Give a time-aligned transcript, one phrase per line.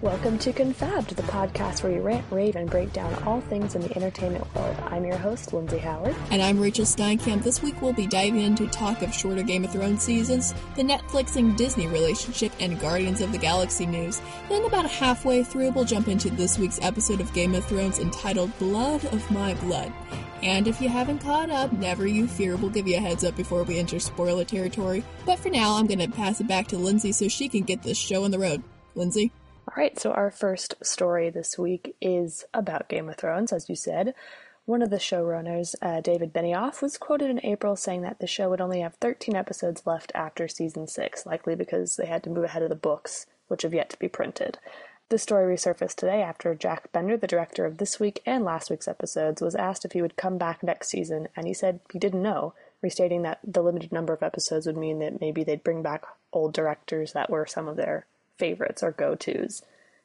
[0.00, 3.80] Welcome to Confabbed, the podcast where we rant, rave, and break down all things in
[3.80, 4.76] the entertainment world.
[4.86, 6.14] I'm your host, Lindsay Howard.
[6.30, 7.42] And I'm Rachel Steinkamp.
[7.42, 11.34] This week we'll be diving into talk of shorter Game of Thrones seasons, the Netflix
[11.34, 14.20] and Disney relationship, and Guardians of the Galaxy news.
[14.48, 18.56] Then, about halfway through, we'll jump into this week's episode of Game of Thrones entitled
[18.60, 19.92] Blood of My Blood.
[20.44, 23.34] And if you haven't caught up, never you fear, we'll give you a heads up
[23.34, 25.02] before we enter spoiler territory.
[25.26, 27.82] But for now, I'm going to pass it back to Lindsay so she can get
[27.82, 28.62] this show on the road.
[28.94, 29.32] Lindsay?
[29.68, 33.76] All right, so our first story this week is about Game of Thrones, as you
[33.76, 34.14] said.
[34.64, 38.48] One of the showrunners, uh, David Benioff, was quoted in April saying that the show
[38.48, 42.44] would only have 13 episodes left after season 6, likely because they had to move
[42.44, 44.56] ahead of the books, which have yet to be printed.
[45.10, 48.88] The story resurfaced today after Jack Bender, the director of this week and last week's
[48.88, 52.22] episodes, was asked if he would come back next season, and he said he didn't
[52.22, 56.04] know, restating that the limited number of episodes would mean that maybe they'd bring back
[56.32, 58.06] old directors that were some of their
[58.38, 59.62] favorites or go tos.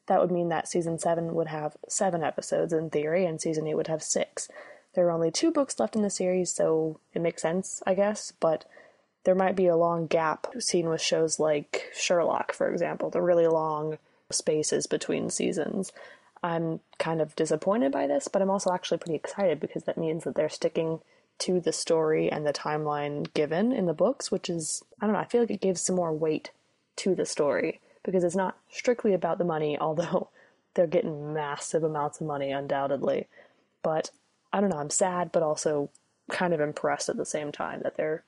[0.08, 3.76] That would mean that season 7 would have 7 episodes in theory, and season 8
[3.76, 4.50] would have 6.
[4.96, 8.34] There are only two books left in the series, so it makes sense, I guess,
[8.40, 8.66] but
[9.24, 13.48] there might be a long gap seen with shows like Sherlock, for example, the really
[13.48, 13.98] long
[14.30, 15.94] spaces between seasons.
[16.44, 20.26] I'm kind of disappointed by this, but I'm also actually pretty excited because that means
[20.26, 21.00] that they're sticking
[21.40, 25.22] to the story and the timeline given in the books, which is, I don't know,
[25.22, 26.52] I feel like it gives some more weight
[26.98, 30.30] to the story because it's not strictly about the money, although
[30.74, 33.28] they're getting massive amounts of money, undoubtedly.
[33.82, 34.12] But
[34.52, 35.90] I don't know, I'm sad, but also
[36.32, 38.24] kind of impressed at the same time that they're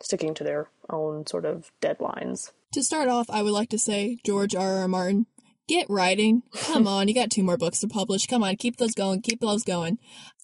[0.00, 2.52] sticking to their own sort of deadlines.
[2.72, 4.80] To start off, I would like to say, George R.
[4.80, 4.88] R.
[4.88, 5.26] Martin,
[5.66, 6.42] get writing.
[6.54, 8.26] Come on, you got two more books to publish.
[8.26, 9.98] Come on, keep those going, keep those going.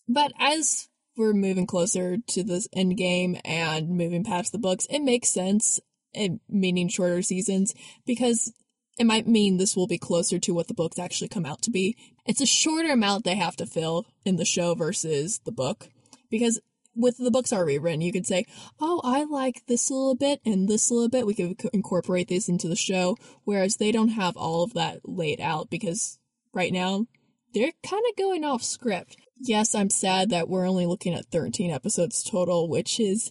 [0.08, 5.00] But as we're moving closer to this end game and moving past the books, it
[5.00, 5.80] makes sense,
[6.12, 7.74] it, meaning shorter seasons,
[8.06, 8.52] because
[8.96, 11.70] it might mean this will be closer to what the books actually come out to
[11.70, 11.96] be.
[12.26, 15.88] It's a shorter amount they have to fill in the show versus the book.
[16.30, 16.60] Because
[16.94, 18.46] with the books already written, you could say,
[18.80, 21.26] oh, I like this a little bit and this a little bit.
[21.26, 23.16] We could incorporate these into the show.
[23.42, 26.18] Whereas they don't have all of that laid out because
[26.52, 27.06] right now
[27.52, 29.16] they're kind of going off script.
[29.40, 33.30] Yes, I'm sad that we're only looking at 13 episodes total, which is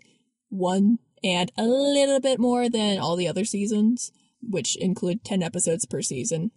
[0.50, 4.12] one and a little bit more than all the other seasons
[4.50, 6.52] which include 10 episodes per season.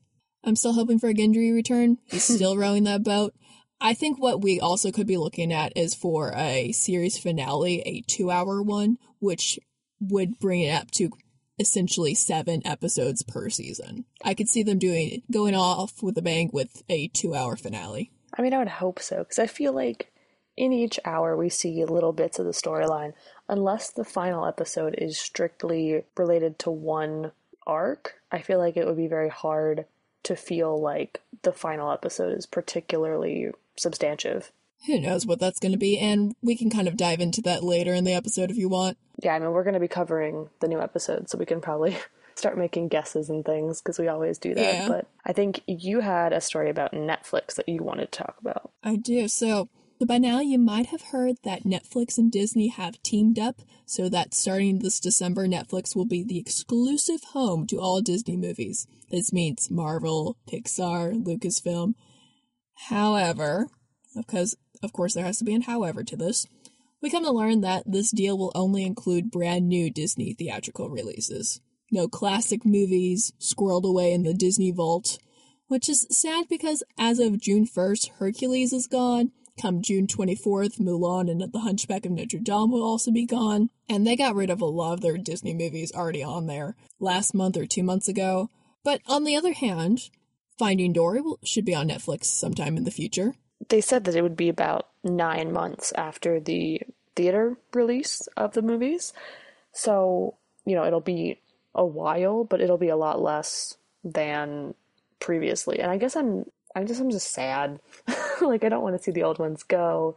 [0.45, 1.99] I'm still hoping for a Gendry return.
[2.07, 3.35] He's still rowing that boat.
[3.81, 8.03] I think what we also could be looking at is for a series finale, a
[8.03, 9.59] two hour one, which
[10.01, 11.11] would bring it up to
[11.59, 14.05] essentially seven episodes per season.
[14.25, 18.13] I could see them doing going off with a bang with a two hour finale.
[18.37, 20.13] I mean, I would hope so, because I feel like
[20.57, 23.13] in each hour we see little bits of the storyline,
[23.49, 27.33] unless the final episode is strictly related to one
[27.67, 29.87] arc, I feel like it would be very hard
[30.25, 34.51] to feel like the final episode is particularly substantive.
[34.87, 37.65] Who knows what that's going to be, and we can kind of dive into that
[37.65, 38.99] later in the episode if you want.
[39.23, 41.97] Yeah, I mean, we're going to be covering the new episode, so we can probably
[42.35, 44.75] start making guesses and things because we always do that.
[44.75, 44.89] Yeah.
[44.89, 48.71] But I think you had a story about Netflix that you wanted to talk about.
[48.85, 49.29] I do.
[49.29, 49.69] So
[49.99, 54.09] so by now you might have heard that Netflix and Disney have teamed up so
[54.09, 58.87] that starting this December, Netflix will be the exclusive home to all Disney movies.
[59.11, 61.95] This means Marvel, Pixar, Lucasfilm.
[62.89, 63.69] However,
[64.15, 66.47] because of course there has to be an however to this,
[67.01, 71.61] we come to learn that this deal will only include brand new Disney theatrical releases.
[71.91, 75.19] No classic movies squirreled away in the Disney vault,
[75.69, 79.31] which is sad because as of June 1st, Hercules is gone,
[79.61, 83.71] Come June 24th, Mulan and The Hunchback of Notre Dame will also be gone.
[83.89, 87.35] And they got rid of a lot of their Disney movies already on there last
[87.35, 88.51] month or two months ago.
[88.85, 90.11] But on the other hand,
[90.59, 93.35] Finding Dory will, should be on Netflix sometime in the future.
[93.69, 96.83] They said that it would be about nine months after the
[97.15, 99.13] theater release of the movies.
[99.73, 101.41] So, you know, it'll be
[101.75, 104.75] a while, but it'll be a lot less than
[105.19, 105.81] previously.
[105.81, 106.45] And I guess I'm
[106.77, 107.81] I just I'm just sad.
[108.43, 110.17] like I don't want to see the old ones go.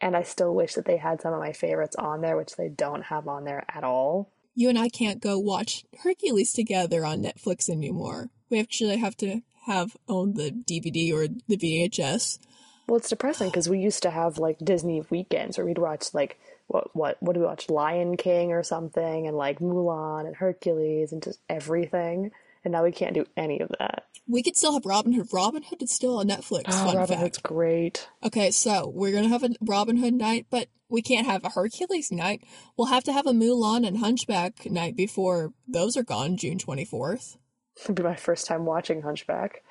[0.00, 2.68] And I still wish that they had some of my favorites on there, which they
[2.68, 4.32] don't have on there at all.
[4.56, 8.30] You and I can't go watch Hercules together on Netflix anymore.
[8.50, 12.40] We actually have to have own the DVD or the VHS.
[12.88, 16.40] Well, it's depressing because we used to have like Disney weekends where we'd watch like
[16.66, 21.12] what what what do we watch Lion King or something and like Mulan and Hercules
[21.12, 22.32] and just everything
[22.64, 24.04] and now we can't do any of that.
[24.28, 25.28] We could still have Robin Hood.
[25.32, 26.64] Robin Hood is still on Netflix.
[26.68, 27.20] Oh, Robin fact.
[27.20, 28.08] Hood's great.
[28.24, 32.12] Okay, so we're gonna have a Robin Hood night, but we can't have a Hercules
[32.12, 32.42] night.
[32.76, 36.84] We'll have to have a Mulan and Hunchback night before those are gone, June twenty
[36.84, 37.36] fourth.
[37.80, 39.62] It'll be my first time watching Hunchback.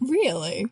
[0.00, 0.66] Really?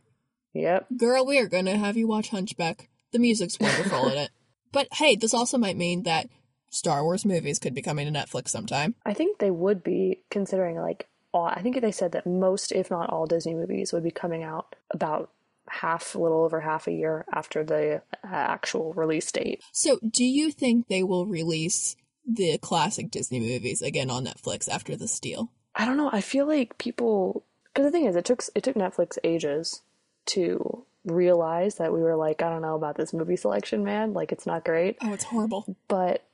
[0.52, 0.86] Yep.
[0.96, 2.88] Girl, we are going to have you watch Hunchback.
[3.12, 4.30] The music's wonderful in it.
[4.72, 6.30] But hey, this also might mean that
[6.70, 8.94] Star Wars movies could be coming to Netflix sometime.
[9.04, 12.90] I think they would be considering like all, I think they said that most, if
[12.90, 15.30] not all, Disney movies would be coming out about
[15.68, 19.62] half, a little over half a year after the uh, actual release date.
[19.72, 21.96] So, do you think they will release
[22.26, 25.50] the classic Disney movies again on Netflix after this deal?
[25.74, 26.10] I don't know.
[26.12, 29.82] I feel like people because the thing is, it took it took Netflix ages
[30.26, 34.12] to realize that we were like, I don't know about this movie selection, man.
[34.12, 34.98] Like, it's not great.
[35.00, 35.76] Oh, it's horrible.
[35.88, 36.24] But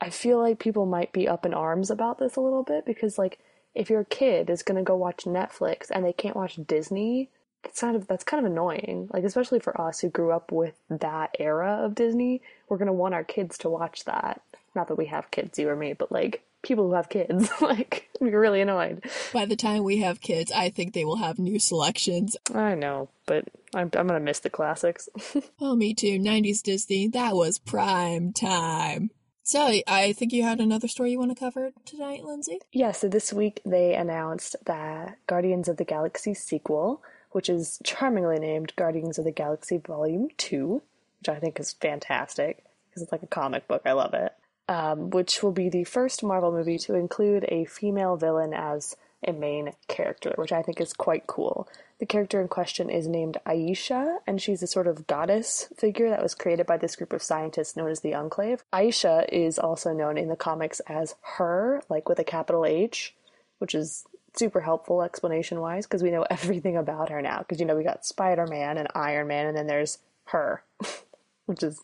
[0.00, 3.18] I feel like people might be up in arms about this a little bit because,
[3.18, 3.38] like,
[3.74, 7.28] if your kid is gonna go watch Netflix and they can't watch Disney,
[7.64, 9.08] it's kind of that's kind of annoying.
[9.12, 13.14] Like, especially for us who grew up with that era of Disney, we're gonna want
[13.14, 14.40] our kids to watch that.
[14.74, 18.08] Not that we have kids, you or me, but like people who have kids, like,
[18.20, 19.04] we're really annoyed.
[19.32, 22.36] By the time we have kids, I think they will have new selections.
[22.54, 23.44] I know, but
[23.74, 25.08] I'm I'm gonna miss the classics.
[25.62, 26.18] Oh, me too.
[26.18, 27.06] 90s Disney.
[27.08, 29.10] That was prime time.
[29.50, 32.60] So, I think you had another story you want to cover tonight, Lindsay?
[32.70, 37.02] yeah, so this week they announced that Guardians of the Galaxy sequel,
[37.32, 40.80] which is charmingly named Guardians of the Galaxy Volume 2,
[41.18, 43.82] which I think is fantastic because it's like a comic book.
[43.84, 44.32] I love it.
[44.68, 49.32] Um, which will be the first Marvel movie to include a female villain as a
[49.32, 51.66] main character, which I think is quite cool.
[52.00, 56.22] The character in question is named Ayesha, and she's a sort of goddess figure that
[56.22, 58.64] was created by this group of scientists known as the Enclave.
[58.72, 63.14] Ayesha is also known in the comics as Her, like with a capital H,
[63.58, 67.40] which is super helpful explanation wise because we know everything about her now.
[67.40, 69.98] Because you know we got Spider Man and Iron Man, and then there's
[70.28, 70.62] her,
[71.44, 71.82] which is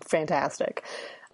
[0.00, 0.82] fantastic.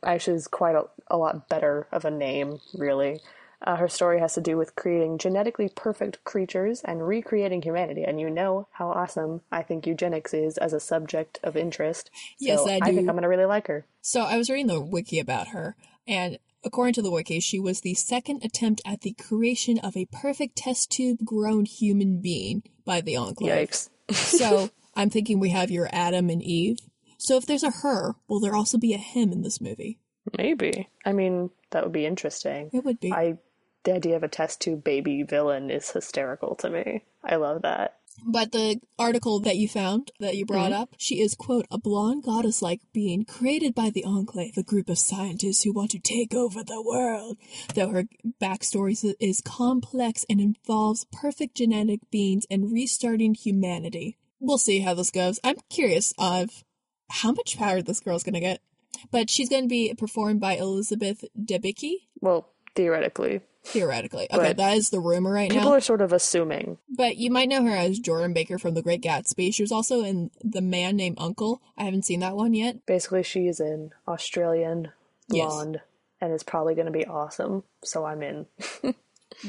[0.02, 3.20] Ayesha is quite a, a lot better of a name, really.
[3.64, 8.05] Uh, her story has to do with creating genetically perfect creatures and recreating humanity.
[8.05, 12.11] And you know how awesome I think eugenics is as a subject of interest.
[12.38, 13.08] So Yes, I I think.
[13.08, 13.87] I'm going to really like her.
[14.02, 15.76] So, I was reading the wiki about her,
[16.06, 20.05] and according to the wiki, she was the second attempt at the creation of a
[20.06, 23.70] perfect test tube grown human being by the Enclave.
[23.70, 23.88] Yikes.
[24.12, 26.78] so, I'm thinking we have your Adam and Eve.
[27.17, 29.99] So, if there's a her, will there also be a him in this movie?
[30.37, 30.88] Maybe.
[31.05, 32.70] I mean, that would be interesting.
[32.72, 33.12] It would be.
[33.12, 33.38] I
[33.84, 37.04] the idea of a test tube baby villain is hysterical to me.
[37.22, 37.98] I love that.
[38.25, 40.82] But the article that you found, that you brought mm-hmm.
[40.82, 44.88] up, she is, quote, a blonde goddess like being created by the Enclave, a group
[44.88, 47.38] of scientists who want to take over the world.
[47.75, 48.04] Though her
[48.40, 54.16] backstory is- is complex and involves perfect genetic beings and restarting humanity.
[54.38, 55.40] We'll see how this goes.
[55.42, 56.64] I'm curious of
[57.10, 58.60] how much power this girl's gonna get.
[59.10, 64.26] But she's gonna be performed by Elizabeth Debicki, Well, theoretically, theoretically.
[64.32, 64.56] Okay, Right.
[64.56, 65.62] that is the rumor right people now.
[65.71, 66.79] People are sort of assuming.
[66.88, 69.55] But you might know her as Jordan Baker from The Great Gatsby.
[69.55, 71.62] She was also in The Man Named Uncle.
[71.76, 72.85] I haven't seen that one yet.
[72.87, 74.93] Basically, she is an Australian
[75.29, 75.47] Yes.
[75.47, 75.81] blonde
[76.21, 77.65] and is probably going to be awesome.
[77.82, 78.47] So I'm in.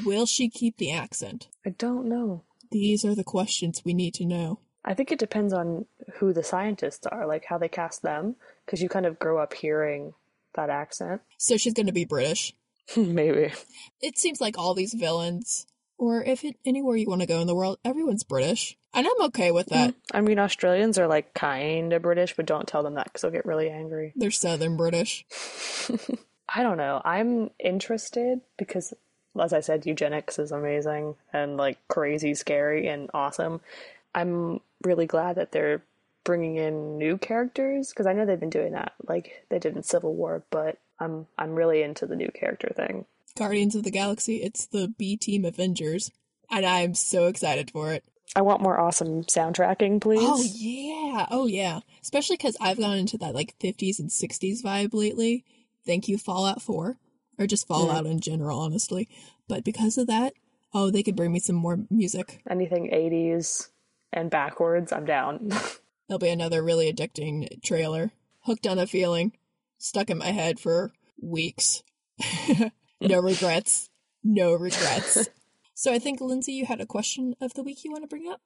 [0.04, 1.48] Will she keep the accent?
[1.64, 2.42] I don't know.
[2.70, 4.58] These are the questions we need to know.
[4.84, 8.80] I think it depends on who the scientists are, like how they cast them, because
[8.82, 10.14] you kind of grow up hearing
[10.54, 11.22] that accent.
[11.38, 12.54] So she's going to be British.
[12.96, 13.52] Maybe.
[14.00, 15.66] It seems like all these villains,
[15.98, 18.76] or if it anywhere you want to go in the world, everyone's British.
[18.94, 19.90] And I'm okay with that.
[19.90, 23.22] Mm, I mean, Australians are like kind of British, but don't tell them that because
[23.22, 24.12] they'll get really angry.
[24.16, 25.26] They're Southern British.
[26.48, 27.02] I don't know.
[27.04, 28.94] I'm interested because,
[29.38, 33.60] as I said, eugenics is amazing and like crazy, scary, and awesome.
[34.14, 35.82] I'm really glad that they're
[36.24, 39.82] bringing in new characters because I know they've been doing that, like they did in
[39.82, 40.42] Civil War.
[40.50, 43.06] But I'm I'm really into the new character thing.
[43.36, 46.10] Guardians of the Galaxy, it's the B Team Avengers.
[46.50, 48.04] And I'm so excited for it.
[48.34, 50.20] I want more awesome soundtracking, please.
[50.22, 51.80] Oh yeah, oh yeah.
[52.02, 55.44] Especially because I've gone into that like 50s and 60s vibe lately.
[55.86, 56.96] Thank you, Fallout 4,
[57.38, 59.08] or just Fallout in general, honestly.
[59.48, 60.34] But because of that,
[60.74, 62.40] oh, they could bring me some more music.
[62.50, 63.68] Anything 80s
[64.12, 65.50] and backwards, I'm down.
[66.08, 68.10] There'll be another really addicting trailer.
[68.40, 69.32] Hooked on a feeling,
[69.78, 71.82] stuck in my head for weeks.
[73.00, 73.90] no regrets.
[74.22, 75.28] No regrets.
[75.74, 78.28] so I think Lindsay, you had a question of the week you want to bring
[78.28, 78.40] up.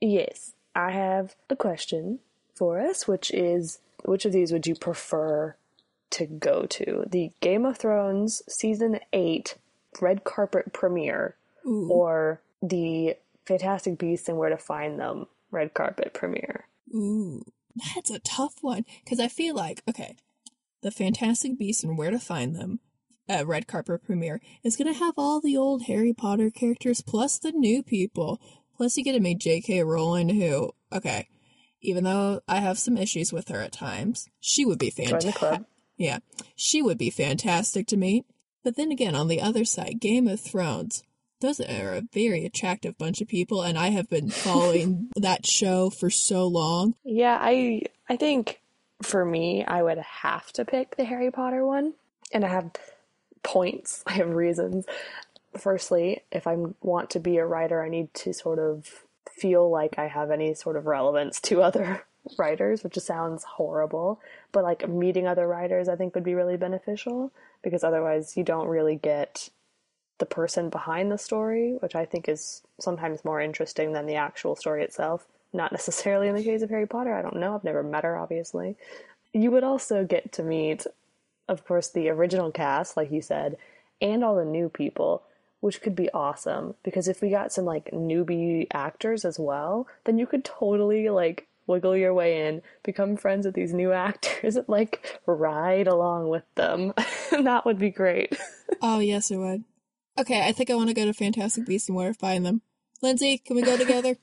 [0.00, 2.20] Yes, I have a question
[2.54, 5.56] for us, which is which of these would you prefer
[6.10, 7.04] to go to?
[7.08, 9.56] The Game of Thrones season 8
[10.00, 11.88] red carpet premiere Ooh.
[11.90, 16.66] or the Fantastic Beasts and Where to Find Them red carpet premiere?
[16.94, 17.44] Ooh,
[17.94, 20.16] that's a tough one because I feel like okay,
[20.82, 22.80] the Fantastic Beasts and Where to Find Them,
[23.28, 27.52] uh, red carpet premiere is gonna have all the old Harry Potter characters plus the
[27.52, 28.40] new people,
[28.80, 29.82] Plus, you get to meet J.K.
[29.84, 31.28] Rowling, who, okay,
[31.82, 35.66] even though I have some issues with her at times, she would be fantastic.
[35.98, 36.20] Yeah,
[36.56, 38.24] she would be fantastic to meet.
[38.64, 41.02] But then again, on the other side, Game of Thrones,
[41.42, 45.90] those are a very attractive bunch of people, and I have been following that show
[45.90, 46.94] for so long.
[47.04, 48.62] Yeah, I I think
[49.02, 51.94] for me, I would have to pick the Harry Potter one,
[52.32, 52.70] and I have
[53.42, 54.02] points.
[54.06, 54.86] I have reasons.
[55.58, 59.98] Firstly, if I want to be a writer, I need to sort of feel like
[59.98, 62.04] I have any sort of relevance to other
[62.38, 64.20] writers, which sounds horrible.
[64.52, 68.68] But like meeting other writers, I think would be really beneficial because otherwise, you don't
[68.68, 69.50] really get
[70.18, 74.54] the person behind the story, which I think is sometimes more interesting than the actual
[74.54, 75.26] story itself.
[75.52, 77.54] Not necessarily in the case of Harry Potter, I don't know.
[77.54, 78.76] I've never met her, obviously.
[79.32, 80.86] You would also get to meet,
[81.48, 83.56] of course, the original cast, like you said,
[84.00, 85.22] and all the new people,
[85.60, 86.74] which could be awesome.
[86.82, 91.46] Because if we got some like newbie actors as well, then you could totally like
[91.66, 96.44] wiggle your way in, become friends with these new actors, and like ride along with
[96.54, 96.92] them.
[97.30, 98.36] that would be great.
[98.82, 99.64] Oh, yes, it would.
[100.18, 102.62] Okay, I think I want to go to Fantastic Beasts and Where to Find Them.
[103.02, 104.16] Lindsay, can we go together?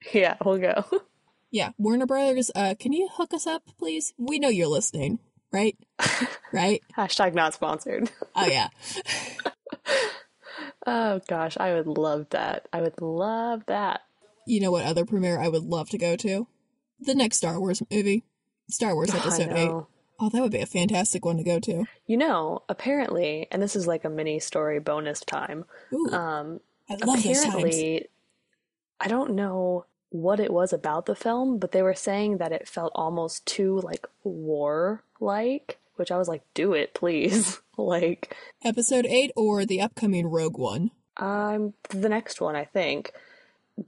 [0.12, 0.84] yeah, we'll go.
[1.50, 4.12] yeah, Warner Brothers, uh, can you hook us up, please?
[4.18, 5.18] We know you're listening,
[5.52, 5.76] right?
[6.52, 6.82] right?
[6.96, 8.10] Hashtag not sponsored.
[8.34, 8.68] Oh, yeah.
[10.86, 12.68] Oh gosh, I would love that.
[12.72, 14.02] I would love that.
[14.46, 16.46] You know what other premiere I would love to go to?
[17.00, 18.24] The next Star Wars movie.
[18.68, 19.68] Star Wars I Episode 8.
[20.22, 21.84] Oh, that would be a fantastic one to go to.
[22.06, 25.64] You know, apparently, and this is like a mini story bonus time.
[25.92, 28.06] Ooh, Um, I love apparently,
[28.98, 32.68] I don't know what it was about the film, but they were saying that it
[32.68, 37.60] felt almost too like war like, which I was like, do it, please.
[37.76, 40.90] like, Episode 8 or the upcoming Rogue One?
[41.16, 43.12] um, the next one, I think.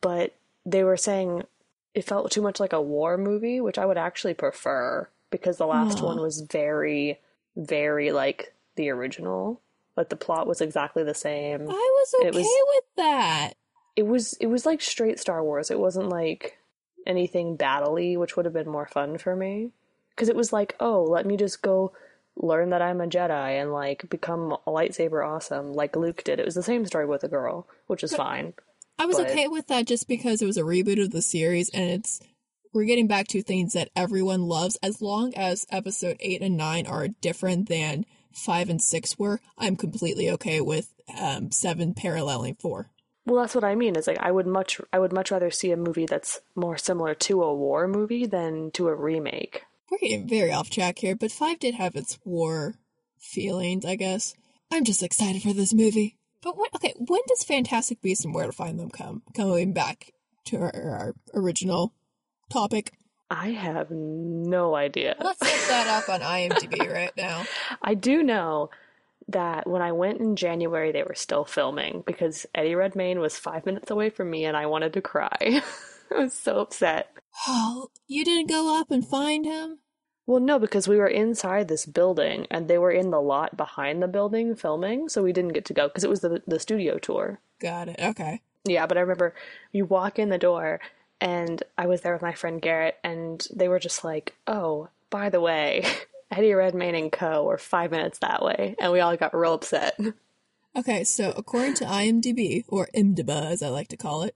[0.01, 0.35] But
[0.67, 1.45] they were saying
[1.95, 5.67] it felt too much like a war movie, which I would actually prefer because the
[5.67, 6.07] last Aw.
[6.07, 7.19] one was very,
[7.57, 9.61] very like the original.
[9.97, 11.63] Like the plot was exactly the same.
[11.63, 13.53] I was okay was- with that.
[13.97, 15.71] It was it was like straight Star Wars.
[15.71, 16.59] It wasn't like
[17.07, 19.71] anything battley, which would have been more fun for me.
[20.11, 21.93] Because it was like, oh, let me just go
[22.37, 26.39] learn that I'm a Jedi and like become a lightsaber awesome, like Luke did.
[26.39, 28.55] It was the same story with a girl, which is fine.
[28.99, 31.69] I was But- okay with that just because it was a reboot of the series
[31.71, 32.21] and it's
[32.75, 36.87] we're getting back to things that everyone loves as long as episode 8 and 9
[36.87, 39.41] are different than 5 and 6 were.
[39.59, 42.91] I'm completely okay with um 7 paralleling 4.
[43.25, 43.97] Well, that's what I mean.
[43.97, 47.15] Is like I would much I would much rather see a movie that's more similar
[47.15, 49.63] to a war movie than to a remake.
[49.91, 52.77] We're getting very off track here, but 5 did have its war
[53.19, 54.35] feelings, I guess.
[54.71, 56.17] I'm just excited for this movie.
[56.43, 59.23] But what okay, when does Fantastic Beasts and Where to Find Them come?
[59.37, 60.13] Coming back
[60.47, 61.93] to our, our original
[62.51, 62.93] topic.
[63.31, 65.17] I have no idea.
[65.21, 67.45] Let's look that up on IMDb right now.
[67.81, 68.71] I do know
[69.29, 73.67] that when I went in January, they were still filming because Eddie Redmayne was five
[73.67, 75.63] minutes away from me and I wanted to cry.
[76.11, 77.13] I was so upset.
[77.47, 79.79] Oh, you didn't go up and find him?
[80.27, 84.03] Well, no, because we were inside this building and they were in the lot behind
[84.03, 86.99] the building filming, so we didn't get to go because it was the, the studio
[86.99, 87.41] tour.
[87.61, 87.97] Got it.
[88.01, 88.41] Okay.
[88.65, 89.35] Yeah, but I remember
[89.73, 90.81] you walk in the door
[91.21, 95.29] and I was there with my friend Garrett and they were just like, oh, by
[95.29, 95.85] the way,
[96.33, 98.75] Eddie Redmayne and co were five minutes that way.
[98.81, 99.99] And we all got real upset.
[100.75, 104.35] Okay, so according to IMDb, or IMDb as I like to call it,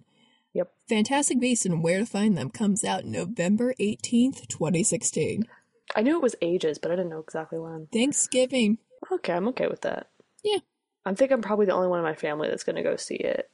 [0.53, 0.73] Yep.
[0.89, 5.47] Fantastic Beasts and Where to Find Them comes out November 18th, 2016.
[5.95, 7.89] I knew it was ages, but I didn't know exactly when.
[7.93, 8.79] Thanksgiving.
[9.11, 10.09] Okay, I'm okay with that.
[10.43, 10.59] Yeah.
[11.05, 13.17] I think I'm probably the only one in my family that's going to go see
[13.17, 13.51] it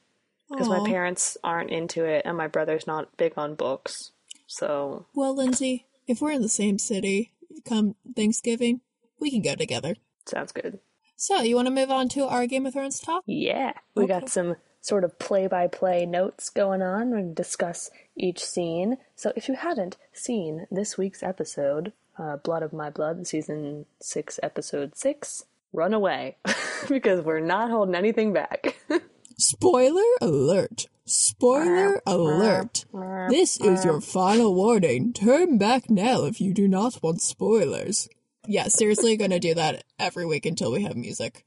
[0.49, 4.13] because my parents aren't into it and my brother's not big on books.
[4.47, 7.33] So, Well, Lindsay, if we're in the same city
[7.65, 8.81] come Thanksgiving,
[9.21, 9.97] we can go together.
[10.27, 10.81] sounds good.
[11.17, 13.23] So, you want to move on to our Game of Thrones talk?
[13.27, 14.21] Yeah, we Okay.
[14.21, 17.11] got some sort of play by play notes going on.
[17.13, 18.97] To discuss each scene.
[19.15, 24.41] So, if you haven't seen this week's episode, uh, Blood of My Blood, season 6,
[24.43, 26.37] episode 6, run away
[26.89, 28.77] because we're not holding anything back.
[29.39, 30.87] Spoiler alert!
[31.05, 32.85] Spoiler alert!
[33.29, 35.13] This is your final warning.
[35.13, 38.09] Turn back now if you do not want spoilers.
[38.47, 41.45] Yeah, seriously, gonna do that every week until we have music.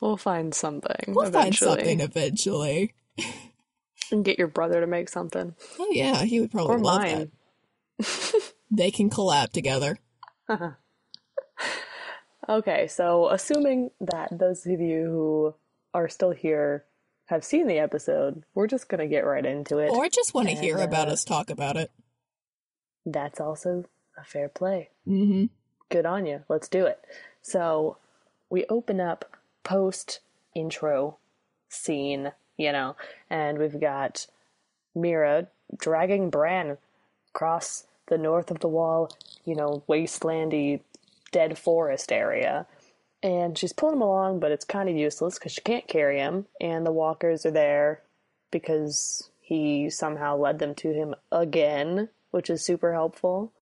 [0.00, 0.96] we'll find something.
[1.08, 1.68] We'll eventually.
[1.70, 2.94] find something eventually.
[4.12, 5.54] And get your brother to make something.
[5.78, 7.30] Oh yeah, he would probably Or love mine.
[7.98, 8.42] that.
[8.72, 9.98] They can collab together.
[12.48, 15.54] Okay, so assuming that those of you who
[15.94, 16.84] are still here
[17.30, 19.90] have seen the episode, we're just going to get right into it.
[19.90, 21.92] Or just want to hear about uh, us talk about it.
[23.06, 23.84] That's also
[24.18, 24.90] a fair play.
[25.06, 25.46] Mm-hmm.
[25.90, 26.42] Good on you.
[26.48, 26.98] Let's do it.
[27.40, 27.98] So
[28.50, 30.18] we open up post
[30.56, 31.18] intro
[31.68, 32.96] scene, you know,
[33.30, 34.26] and we've got
[34.96, 35.46] Meera
[35.78, 36.78] dragging Bran
[37.32, 39.08] across the north of the wall,
[39.44, 40.80] you know, wastelandy
[41.30, 42.66] dead forest area.
[43.22, 46.46] And she's pulling him along, but it's kind of useless because she can't carry him,
[46.60, 48.02] and the walkers are there
[48.50, 53.52] because he somehow led them to him again, which is super helpful.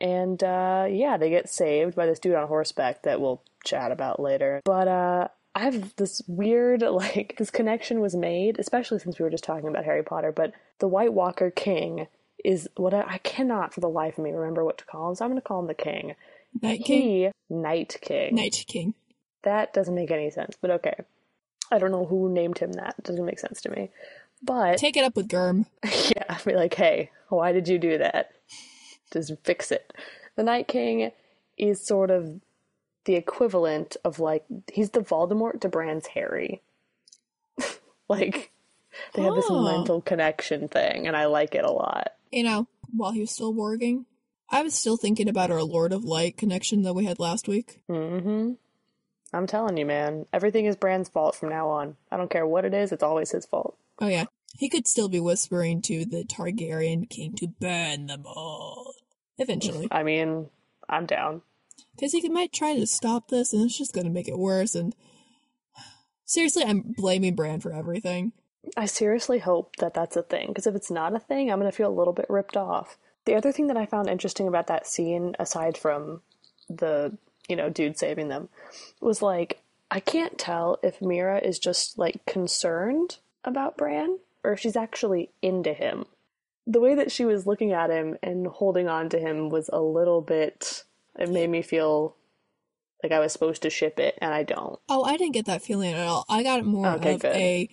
[0.00, 4.20] And uh, yeah, they get saved by this dude on horseback that we'll chat about
[4.20, 4.60] later.
[4.64, 9.30] But uh, I have this weird, like, this connection was made, especially since we were
[9.30, 10.32] just talking about Harry Potter.
[10.32, 12.06] But the White Walker King
[12.44, 15.14] is what I, I cannot for the life of me remember what to call him,
[15.14, 16.14] so I'm going to call him the King.
[16.62, 17.02] Night King.
[17.02, 18.34] He, Night King.
[18.34, 18.94] Night King.
[19.42, 20.94] That doesn't make any sense, but okay.
[21.72, 22.96] I don't know who named him that.
[22.98, 23.90] It doesn't make sense to me.
[24.42, 25.66] But Take it up with Germ.
[25.84, 28.32] yeah, I'd be like, hey, why did you do that?
[29.12, 29.92] Just fix it.
[30.36, 31.10] The Night King
[31.58, 32.40] is sort of
[33.04, 36.62] the equivalent of like he's the Voldemort to Bran's Harry.
[38.08, 38.50] like
[39.14, 39.62] they have this Oh.
[39.62, 42.08] mental connection thing, and I like it a lot.
[42.30, 44.04] You know, while he was still warging,
[44.50, 47.82] I was still thinking about our Lord of Light connection that we had last week.
[47.88, 48.52] hmm
[49.32, 51.96] I'm telling you, man, everything is Bran's fault from now on.
[52.10, 53.76] I don't care what it is; it's always his fault.
[54.00, 54.24] Oh yeah,
[54.56, 58.94] he could still be whispering to the Targaryen king to burn them all.
[59.38, 59.88] Eventually.
[59.90, 60.50] I mean,
[60.88, 61.42] I'm down.
[61.94, 64.74] Because he might try to stop this and it's just going to make it worse.
[64.74, 64.94] And
[66.24, 68.32] seriously, I'm blaming Bran for everything.
[68.76, 71.70] I seriously hope that that's a thing, because if it's not a thing, I'm going
[71.70, 72.98] to feel a little bit ripped off.
[73.24, 76.20] The other thing that I found interesting about that scene, aside from
[76.68, 77.16] the,
[77.50, 78.48] you know, dude saving them,
[79.00, 84.60] was like, I can't tell if Meera is just, like, concerned about Bran, or if
[84.60, 86.06] she's actually into him.
[86.66, 89.80] The way that she was looking at him and holding on to him was a
[89.80, 90.84] little bit.
[91.18, 92.16] It made me feel
[93.02, 94.78] like I was supposed to ship it, and I don't.
[94.88, 96.24] Oh, I didn't get that feeling at all.
[96.28, 97.34] I got more Okay, of good.
[97.34, 97.68] a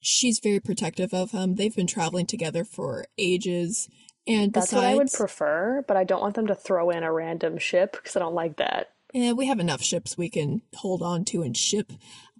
[0.00, 1.54] she's very protective of him.
[1.54, 3.88] They've been traveling together for ages.
[4.26, 7.02] And That's besides, what I would prefer, but I don't want them to throw in
[7.02, 8.90] a random ship because I don't like that.
[9.16, 11.90] Yeah, we have enough ships we can hold on to and ship.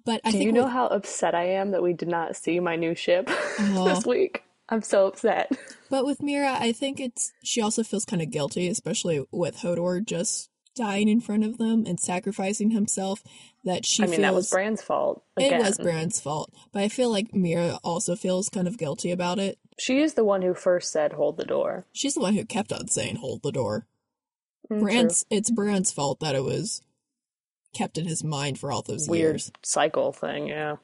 [0.05, 2.37] But I Do think you know with- how upset I am that we did not
[2.37, 3.85] see my new ship Uh-huh.
[3.95, 4.43] this week?
[4.69, 5.51] I'm so upset.
[5.91, 10.05] But with Meera, I think it's she also feels kind of guilty, especially with Hodor
[10.05, 13.23] just dying in front of them and sacrificing himself.
[13.65, 15.23] That she I mean, feels that was Bran's fault.
[15.39, 19.39] it was Bran's fault, but I feel like Meera also feels kind of guilty about
[19.39, 19.59] it.
[19.79, 22.73] She is the one who first said, "Hold the door." She's the one who kept
[22.73, 23.87] on saying "hold the door."
[24.71, 26.83] Mm, Bran's it's Bran's fault that it was
[27.75, 29.53] kept in his mind for all those weird years.
[29.63, 30.49] cycle thing.
[30.49, 30.77] Yeah,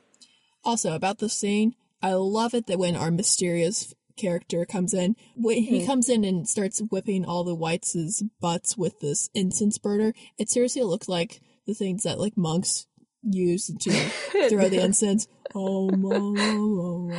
[0.65, 5.63] Also, about the scene, I love it that when our mysterious character comes in, when
[5.63, 5.87] he Hmm.
[5.87, 10.83] comes in and starts whipping all the whites' butts with this incense burner, it seriously
[10.83, 12.87] looks like the things that like monks
[13.23, 13.91] use to
[14.51, 15.29] throw the incense.
[15.55, 17.11] Oh, mo-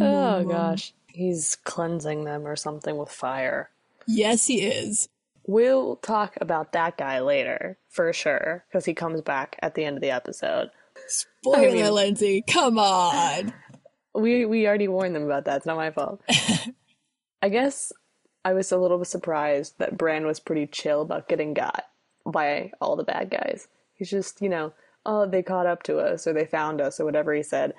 [0.00, 3.70] oh gosh, he's cleansing them or something with fire.
[4.06, 5.08] Yes, he is.
[5.48, 9.96] We'll talk about that guy later for sure because he comes back at the end
[9.96, 10.68] of the episode.
[11.06, 12.44] Spoiler, I mean- Lindsay.
[12.46, 13.54] Come on.
[14.14, 15.56] We we already warned them about that.
[15.56, 16.20] It's not my fault.
[17.42, 17.94] I guess
[18.44, 21.84] I was a little bit surprised that Bran was pretty chill about getting got
[22.26, 23.68] by all the bad guys.
[23.94, 24.74] He's just, you know,
[25.06, 27.72] oh, they caught up to us or they found us or whatever he said,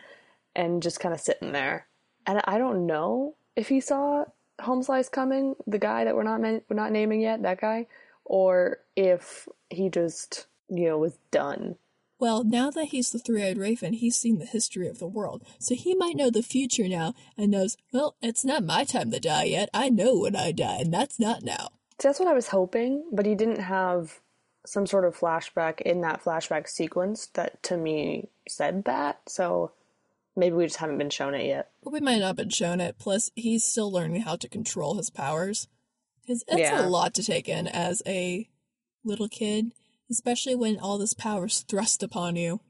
[0.55, 1.85] and just kind of sitting there.
[2.25, 4.25] And I don't know if he saw
[4.59, 7.87] Homeslice coming, the guy that we're not men- we're not naming yet, that guy,
[8.25, 11.77] or if he just, you know, was done.
[12.19, 15.41] Well, now that he's the three eyed raven, he's seen the history of the world.
[15.57, 19.21] So he might know the future now and knows, well, it's not my time to
[19.21, 19.69] die yet.
[19.73, 21.69] I know when I die, and that's not now.
[21.97, 24.19] That's what I was hoping, but he didn't have
[24.65, 29.21] some sort of flashback in that flashback sequence that to me said that.
[29.27, 29.71] So
[30.39, 31.69] maybe we just haven't been shown it yet.
[31.83, 32.97] But we might not have been shown it.
[32.97, 35.67] Plus, he's still learning how to control his powers.
[36.21, 36.85] Because it's Yeah.
[36.85, 38.47] a lot to take in as a
[39.03, 39.73] little kid,
[40.09, 42.61] especially when all this power is thrust upon you.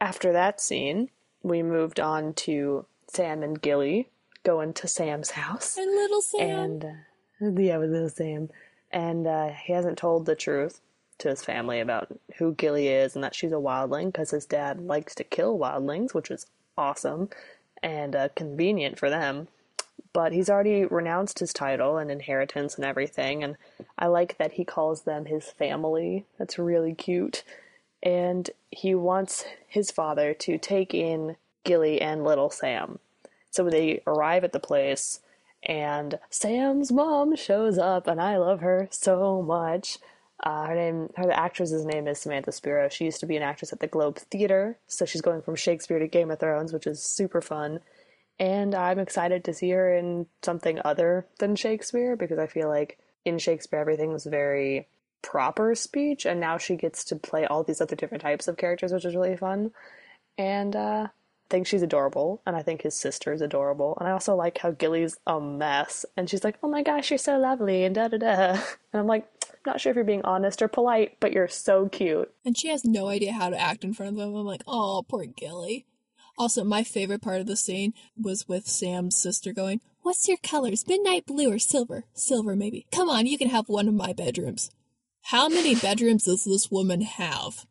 [0.00, 1.10] After that scene,
[1.42, 4.10] we moved on to Sam and Gilly
[4.42, 5.76] going to Sam's house.
[5.76, 6.50] And little Sam.
[6.60, 8.48] And uh, yeah, with little Sam.
[8.92, 10.80] And uh, he hasn't told the truth
[11.18, 14.80] to his family about who Gilly is and that she's a wildling because his dad
[14.80, 17.30] likes to kill wildlings, which is awesome
[17.82, 19.48] and uh, convenient for them.
[20.12, 23.44] But he's already renounced his title and inheritance and everything.
[23.44, 23.56] And
[23.98, 26.24] I like that he calls them his family.
[26.38, 27.44] That's really cute.
[28.02, 32.98] And he wants his father to take in Gilly and little Sam.
[33.50, 35.20] So they arrive at the place,
[35.62, 39.98] and Sam's mom shows up, and I love her so much.
[40.42, 42.88] Uh, her name, her the actress's name is Samantha Spiro.
[42.88, 45.98] She used to be an actress at the Globe Theater, so she's going from Shakespeare
[45.98, 47.80] to Game of Thrones, which is super fun.
[48.38, 52.98] And I'm excited to see her in something other than Shakespeare because I feel like
[53.24, 54.88] in Shakespeare everything was very
[55.22, 58.92] proper speech, and now she gets to play all these other different types of characters,
[58.92, 59.72] which is really fun.
[60.36, 63.96] And uh, I think she's adorable, and I think his sister is adorable.
[63.98, 67.18] And I also like how Gilly's a mess, and she's like, "Oh my gosh, you're
[67.18, 68.60] so lovely," and da da da.
[68.92, 69.26] And I'm like,
[69.66, 72.32] not sure if you're being honest or polite, but you're so cute.
[72.44, 74.34] And she has no idea how to act in front of them.
[74.34, 75.86] I'm like, oh, poor Gilly.
[76.38, 80.86] Also, my favorite part of the scene was with Sam's sister going, What's your colors?
[80.86, 82.04] Midnight blue or silver?
[82.14, 82.86] Silver, maybe.
[82.92, 84.70] Come on, you can have one of my bedrooms.
[85.22, 87.66] How many bedrooms does this woman have?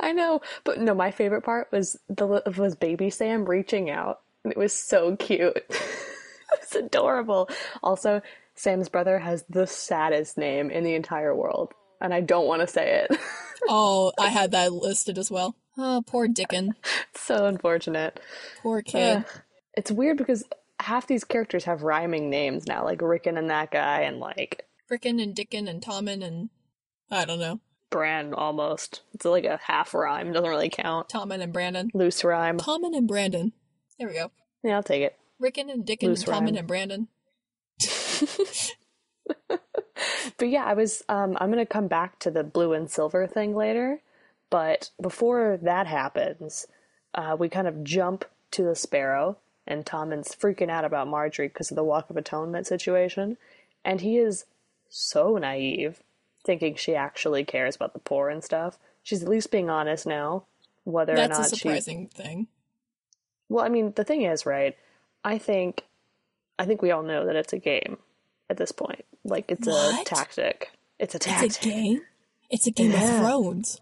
[0.00, 4.20] I know, but no, my favorite part was the was baby Sam reaching out.
[4.46, 5.62] It was so cute.
[6.54, 7.50] it's adorable.
[7.82, 8.22] Also,
[8.58, 12.66] Sam's brother has the saddest name in the entire world, and I don't want to
[12.66, 13.18] say it.
[13.68, 15.54] oh, I had that listed as well.
[15.78, 16.74] Oh, poor Dickon.
[17.14, 18.18] so unfortunate.
[18.62, 19.18] Poor kid.
[19.18, 19.22] Uh,
[19.74, 20.42] it's weird because
[20.80, 25.20] half these characters have rhyming names now, like Rickon and that guy, and like Rickon
[25.20, 26.50] and Dickon and Tommen and
[27.12, 27.60] I don't know.
[27.90, 29.02] Bran almost.
[29.14, 31.08] It's like a half rhyme, doesn't really count.
[31.08, 31.90] Tommen and Brandon.
[31.94, 32.58] Loose rhyme.
[32.58, 33.52] Tommen and Brandon.
[34.00, 34.32] There we go.
[34.64, 35.16] Yeah, I'll take it.
[35.38, 36.56] Rickon and Dickon Loose and Tommen rhyme.
[36.56, 37.08] and Brandon.
[40.36, 43.54] But yeah, I was um I'm gonna come back to the blue and silver thing
[43.54, 44.00] later.
[44.50, 46.66] But before that happens,
[47.14, 51.70] uh, we kind of jump to the sparrow, and Tommen's freaking out about Margaery because
[51.70, 53.36] of the Walk of Atonement situation.
[53.84, 54.46] And he is
[54.88, 56.02] so naive
[56.44, 58.78] thinking she actually cares about the poor and stuff.
[59.02, 60.44] She's at least being honest now,
[60.84, 62.22] whether That's or not a surprising she...
[62.22, 62.46] thing.
[63.50, 64.76] Well, I mean, the thing is, right?
[65.24, 65.84] I think,
[66.58, 67.98] I think we all know that it's a game
[68.50, 69.04] at this point.
[69.24, 70.02] Like it's what?
[70.02, 70.70] a tactic.
[70.98, 71.46] It's a tactic.
[71.46, 72.00] It's a game.
[72.50, 73.02] It's a Game yeah.
[73.02, 73.80] of Thrones.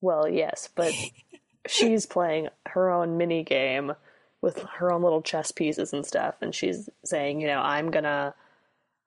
[0.00, 0.92] Well, yes, but
[1.66, 3.92] she's playing her own mini game
[4.40, 8.34] with her own little chess pieces and stuff, and she's saying, you know, I'm gonna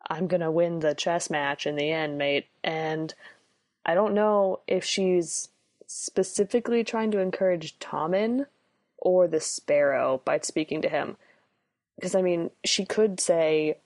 [0.10, 2.48] I'm to win the chess match in the end, mate.
[2.64, 3.14] And
[3.86, 5.50] I don't know if she's
[5.86, 8.48] specifically trying to encourage Tommen
[8.98, 11.16] or the Sparrow by speaking to him.
[11.96, 13.78] Because, I mean, she could say,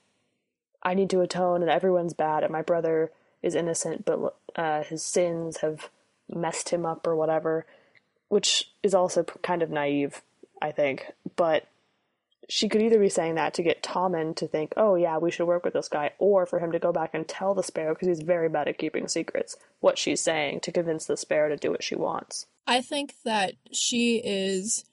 [0.84, 3.10] I need to atone and everyone's bad and my brother
[3.42, 5.88] is innocent, but uh, his sins have
[6.28, 7.66] messed him up or whatever,
[8.28, 10.22] which is also kind of naive,
[10.62, 11.12] I think.
[11.36, 11.66] But
[12.48, 15.46] she could either be saying that to get Tommen to think, oh yeah, we should
[15.46, 18.08] work with this guy, or for him to go back and tell the Sparrow, because
[18.08, 21.70] he's very bad at keeping secrets, what she's saying to convince the Sparrow to do
[21.70, 22.46] what she wants.
[22.66, 24.84] I think that she is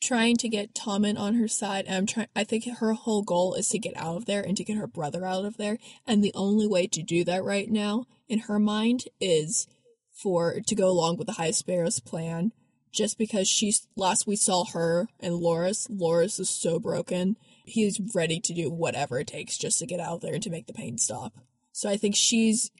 [0.00, 2.28] trying to get Tommen on her side, and I'm trying.
[2.36, 4.86] I think her whole goal is to get out of there and to get her
[4.86, 8.58] brother out of there, and the only way to do that right now, in her
[8.58, 9.66] mind, is
[10.12, 12.52] for to go along with the High Sparrow's plan
[12.96, 17.36] just because she's last we saw her and Loras, Loras is so broken.
[17.64, 20.66] He's ready to do whatever it takes just to get out there and to make
[20.66, 21.34] the pain stop.
[21.72, 22.70] So I think she's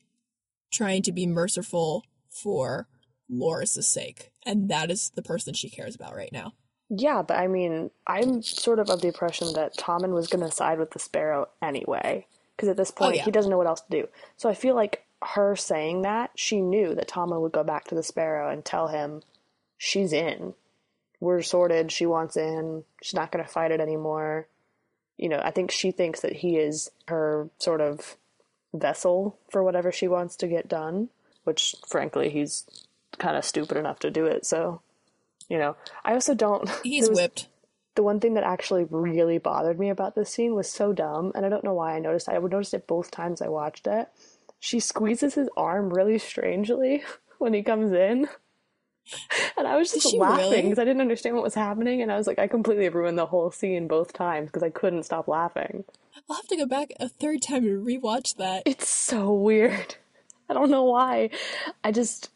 [0.73, 2.89] trying to be merciful for
[3.31, 4.31] Loras' sake.
[4.47, 6.55] And that is the person she cares about right now.
[6.89, 10.51] Yeah, but I mean, I'm sort of of the impression that Tommen was going to
[10.51, 12.27] side with the Sparrow anyway.
[12.57, 13.25] Because at this oh, point, oh, yeah.
[13.25, 14.09] he doesn't know what else to do.
[14.37, 17.95] So I feel like her saying that, she knew that Tommen would go back to
[17.95, 19.23] the Sparrow and tell him
[19.77, 20.55] she's in.
[21.21, 21.91] We're sorted.
[21.91, 22.85] She wants in.
[23.03, 24.47] She's not going to fight it anymore.
[25.17, 28.17] You know, I think she thinks that he is her sort of
[28.75, 31.09] vessel for whatever she wants to get done,
[31.45, 32.65] which frankly, he's
[33.19, 34.45] kind of stupid enough to do it.
[34.45, 34.83] So,
[35.49, 36.69] you know, I also don't.
[36.83, 37.49] He's was, whipped.
[37.95, 41.47] The one thing that actually really bothered me about this scene was so dumb, and
[41.47, 42.29] I don't know why I noticed.
[42.29, 44.09] I would notice it both times I watched it.
[44.59, 47.05] She squeezes his arm really strangely
[47.39, 48.29] when he comes in.
[49.57, 50.83] and I was just laughing because really?
[50.83, 53.51] I didn't understand what was happening, and I was like, I completely ruined the whole
[53.51, 55.85] scene both times because I couldn't stop laughing.
[56.29, 58.63] I'll have to go back a third time to rewatch that.
[58.67, 59.97] It's so weird.
[60.49, 61.31] I don't know why.
[61.85, 62.31] I just,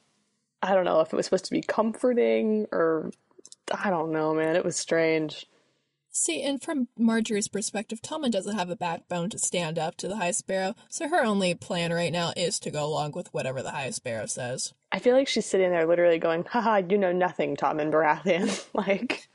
[0.63, 3.11] I don't know if it was supposed to be comforting or
[3.73, 4.57] I don't know, man.
[4.57, 5.47] It was strange.
[6.13, 10.17] See, and from Margaery's perspective, Tommen doesn't have a backbone to stand up to the
[10.17, 13.71] High Sparrow, so her only plan right now is to go along with whatever the
[13.71, 14.75] High Sparrow says.
[14.91, 18.67] I feel like she's sitting there literally going, haha, you know nothing, Tommen Baratheon.
[18.75, 19.29] like,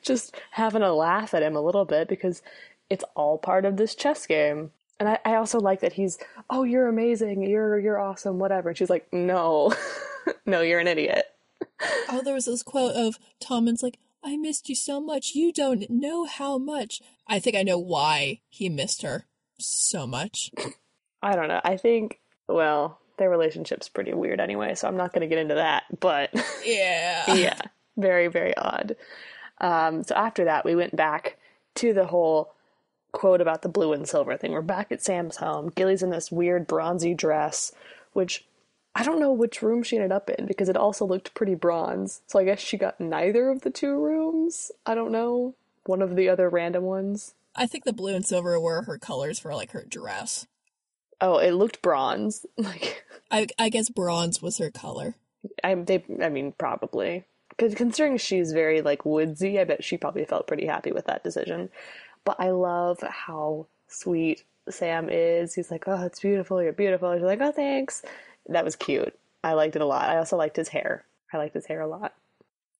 [0.00, 2.42] just having a laugh at him a little bit because
[2.88, 4.70] it's all part of this chess game.
[4.98, 8.70] And I, I also like that he's, oh, you're amazing, you're you're awesome, whatever.
[8.70, 9.74] And she's like, no,
[10.46, 11.26] no, you're an idiot.
[12.08, 15.34] oh, there was this quote of Tommen's like, I missed you so much.
[15.34, 17.00] You don't know how much.
[17.28, 19.26] I think I know why he missed her
[19.58, 20.50] so much.
[21.22, 21.60] I don't know.
[21.64, 25.54] I think, well, their relationship's pretty weird anyway, so I'm not going to get into
[25.56, 25.84] that.
[26.00, 26.30] But
[26.64, 27.34] Yeah.
[27.34, 27.58] yeah,
[27.96, 28.96] very, very odd.
[29.60, 31.38] Um, so after that, we went back
[31.76, 32.52] to the whole
[33.16, 34.52] quote about the blue and silver thing.
[34.52, 35.72] We're back at Sam's home.
[35.74, 37.72] Gilly's in this weird bronzy dress,
[38.12, 38.44] which
[38.94, 42.20] I don't know which room she ended up in because it also looked pretty bronze.
[42.26, 44.70] So I guess she got neither of the two rooms.
[44.84, 45.54] I don't know.
[45.86, 47.32] One of the other random ones.
[47.54, 50.46] I think the blue and silver were her colors for like her dress.
[51.18, 52.44] Oh, it looked bronze.
[52.58, 55.14] Like I I guess bronze was her color.
[55.64, 60.26] I they I mean probably because considering she's very like woodsy, I bet she probably
[60.26, 61.70] felt pretty happy with that decision.
[62.26, 65.54] But I love how sweet Sam is.
[65.54, 66.62] He's like, "Oh, it's beautiful.
[66.62, 68.02] You're beautiful." She's like, "Oh, thanks."
[68.48, 69.18] That was cute.
[69.42, 70.10] I liked it a lot.
[70.10, 71.06] I also liked his hair.
[71.32, 72.14] I liked his hair a lot.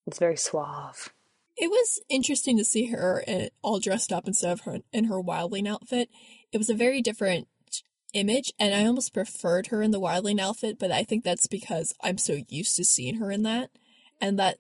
[0.07, 1.13] It's very suave.
[1.57, 5.23] It was interesting to see her eh, all dressed up instead of her in her
[5.23, 6.11] wildling outfit.
[6.53, 7.49] It was a very different
[8.13, 11.95] image, and I almost preferred her in the wildling outfit, but I think that's because
[12.03, 13.71] I'm so used to seeing her in that,
[14.21, 14.59] and that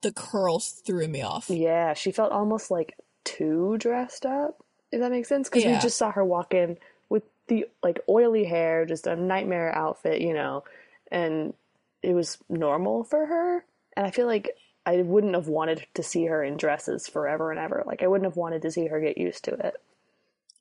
[0.00, 1.48] the curls threw me off.
[1.48, 4.62] Yeah, she felt almost like too dressed up.
[4.90, 6.76] If that makes sense, because we just saw her walk in
[7.08, 10.64] with the like oily hair, just a nightmare outfit, you know,
[11.10, 11.54] and
[12.02, 13.64] it was normal for her.
[13.96, 17.60] And I feel like I wouldn't have wanted to see her in dresses forever and
[17.60, 17.84] ever.
[17.86, 19.74] Like I wouldn't have wanted to see her get used to it.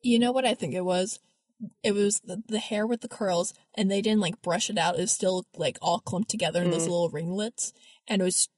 [0.02, 1.20] You know what I think it was?
[1.84, 4.98] It was the, the hair with the curls, and they didn't like brush it out.
[4.98, 6.90] It was still like all clumped together in those mm.
[6.90, 7.74] little ringlets,
[8.08, 8.50] and it was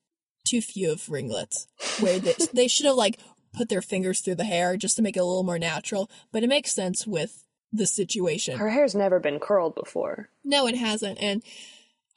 [0.48, 1.68] too few of ringlets.
[2.00, 3.20] Where they, they should have like
[3.54, 6.10] put their fingers through the hair just to make it a little more natural.
[6.32, 8.58] But it makes sense with the situation.
[8.58, 10.30] Her hair's never been curled before.
[10.44, 11.42] No, it hasn't, and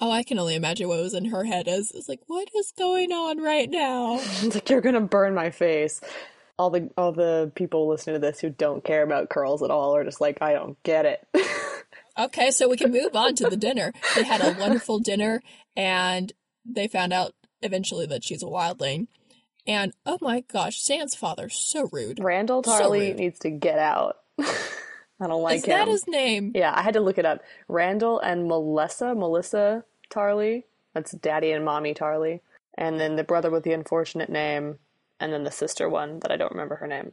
[0.01, 1.69] oh, I can only imagine what was in her head.
[1.69, 4.21] As it's like, what is going on right now?
[4.43, 6.01] It's like you're gonna burn my face.
[6.59, 9.95] All the all the people listening to this who don't care about curls at all
[9.97, 11.27] are just like, I don't get it.
[12.19, 13.93] Okay, so we can move on to the dinner.
[14.15, 15.43] They had a wonderful dinner,
[15.77, 16.33] and
[16.65, 19.09] they found out eventually that she's a wildling.
[19.67, 22.19] And oh my gosh, Sam's father's so rude.
[22.19, 23.17] Randyll So Tarly rude.
[23.17, 24.17] needs to get out.
[24.39, 25.71] I don't like Is him.
[25.71, 26.53] that his name?
[26.55, 27.43] Yeah, I had to look it up.
[27.69, 30.65] Randyll and Melessa, Melessa Tarly.
[30.95, 32.41] That's daddy and mommy Tarly.
[32.79, 34.79] And then the brother with the unfortunate name,
[35.19, 37.13] and then the sister one that I don't remember her name.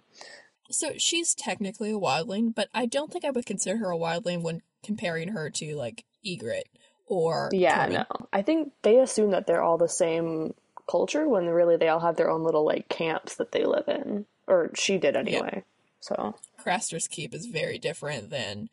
[0.69, 4.41] So she's technically a wildling, but I don't think I would consider her a wildling
[4.41, 6.63] when comparing her to like Ygritte
[7.05, 7.91] or Yeah, Tormund.
[7.93, 8.27] no.
[8.33, 10.53] I think they assume that they're all the same
[10.89, 14.25] culture when really they all have their own little like camps that they live in.
[14.47, 15.63] Or she did anyway.
[15.99, 18.69] So Craster's Keep is very different than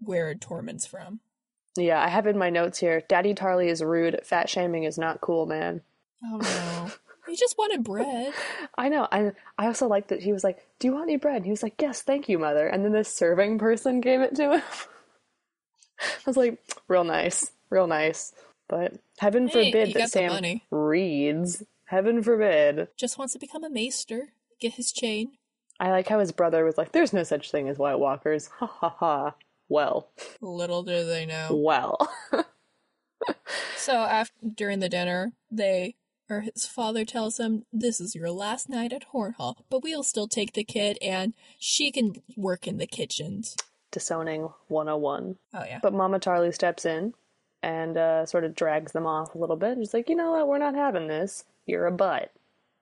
[0.00, 1.20] where Tormund's from.
[1.76, 5.20] yeah, I have in my notes here, Daddy Tarly is rude, fat shaming is not
[5.20, 5.82] cool, man.
[6.24, 6.90] Oh no.
[7.28, 8.32] he just wanted bread.
[8.76, 9.06] I know.
[9.10, 11.50] I I also liked that he was like, "Do you want any bread?" And he
[11.50, 14.62] was like, "Yes, thank you, mother." And then this serving person gave it to him.
[16.00, 18.32] I was like, "Real nice, real nice."
[18.68, 21.62] But heaven Hey, forbid that Sam reads.
[21.84, 22.88] Heaven forbid.
[22.96, 25.32] Just wants to become a maester, get his chain.
[25.78, 28.66] I like how his brother was like, "There's no such thing as White Walkers." Ha
[28.66, 29.34] ha ha.
[29.68, 30.08] Well,
[30.40, 31.48] Little do they know.
[31.54, 31.98] well.
[33.76, 35.94] So after during the dinner, they
[36.28, 40.02] or his father tells him, "This is your last night at Horn Hill, but we'll
[40.02, 43.56] still take the kid, and she can work in the kitchens."
[43.92, 45.36] Disowning 101.
[45.54, 47.14] Oh yeah, But Mama Tarly steps in
[47.62, 49.78] and uh, sort of drags them off a little bit.
[49.78, 50.48] She's like, "You know what?
[50.48, 51.44] We're not having this.
[51.66, 52.32] You're a butt."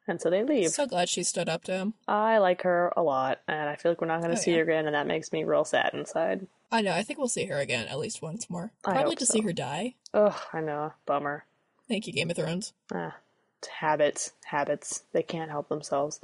[0.07, 0.69] And so they leave.
[0.71, 1.95] so glad she stood up to him.
[2.07, 4.51] I like her a lot, and I feel like we're not going to Oh, see
[4.51, 4.59] yeah.
[4.59, 6.47] her again, and that makes me real sad inside.
[6.71, 6.93] I know.
[6.93, 8.71] I think we'll see her again at least once more.
[8.83, 9.33] Probably to so.
[9.33, 9.95] see her die.
[10.13, 10.93] Ugh, I know.
[11.07, 11.45] Bummer.
[11.89, 12.75] Thank you, Game of Thrones.
[12.93, 13.17] Ah,
[13.79, 15.05] habits, habits.
[15.13, 16.21] They can't help themselves.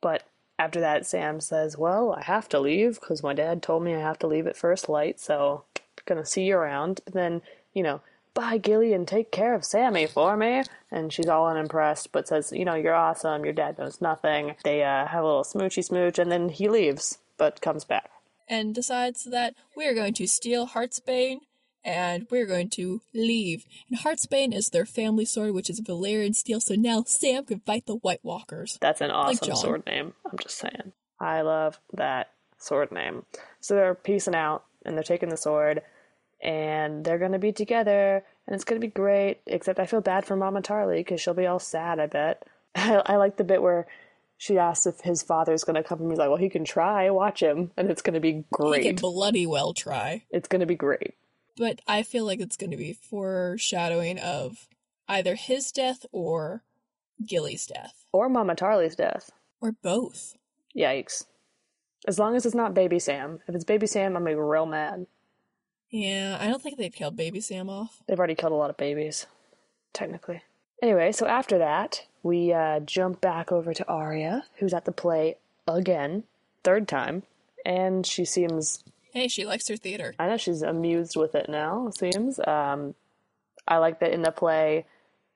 [0.00, 0.24] But
[0.58, 4.00] after that, Sam says, Well, I have to leave because my dad told me I
[4.00, 5.64] have to leave at first light, so
[6.06, 7.00] gonna see you around.
[7.04, 8.00] But then, you know,
[8.34, 10.62] bye, Gilly, and take care of Sammy for me.
[10.90, 13.44] And she's all unimpressed, but says, You know, you're awesome.
[13.44, 14.54] Your dad knows nothing.
[14.64, 18.10] They uh, have a little smoochy smooch, and then he leaves, but comes back.
[18.48, 21.38] and decides that we're going to steal Heartsbane
[21.84, 23.64] and we're going to leave.
[23.88, 27.86] And Heartsbane is their family sword, which is Valyrian steel, so now Sam can fight
[27.86, 28.78] the White Walkers.
[28.80, 29.56] That's an awesome John.
[29.56, 30.12] sword name.
[30.30, 30.92] I'm just saying.
[31.18, 33.24] I love that sword name.
[33.60, 35.82] So they're peacing out and they're taking the sword
[36.42, 39.40] and they're going to be together and it's going to be great.
[39.46, 42.46] Except I feel bad for Mama Tarly because she'll be all sad, I bet.
[42.74, 43.86] I, I like the bit where
[44.38, 47.08] she asks if his father's going to come and he's like, well, he can try,
[47.10, 47.70] watch him.
[47.76, 48.82] And it's going to be great.
[48.82, 50.24] He can bloody well try.
[50.30, 51.14] It's going to be great.
[51.56, 54.68] But I feel like it's going to be foreshadowing of
[55.06, 56.64] either his death or
[57.24, 58.04] Gilly's death.
[58.12, 59.30] Or Mama Tarly's death.
[59.60, 60.34] Or both.
[60.76, 61.24] Yikes.
[62.06, 63.40] As long as it's not Baby Sam.
[63.46, 65.06] If it's Baby Sam, I'm gonna be real mad.
[65.90, 68.02] Yeah, I don't think they've killed Baby Sam off.
[68.06, 69.26] They've already killed a lot of babies,
[69.92, 70.42] technically.
[70.82, 75.36] Anyway, so after that, we uh, jump back over to Arya, who's at the play
[75.68, 76.24] again,
[76.64, 77.22] third time,
[77.64, 80.14] and she seems Hey, she likes her theater.
[80.18, 82.40] I know she's amused with it now, it seems.
[82.46, 82.94] Um,
[83.68, 84.86] I like that in the play,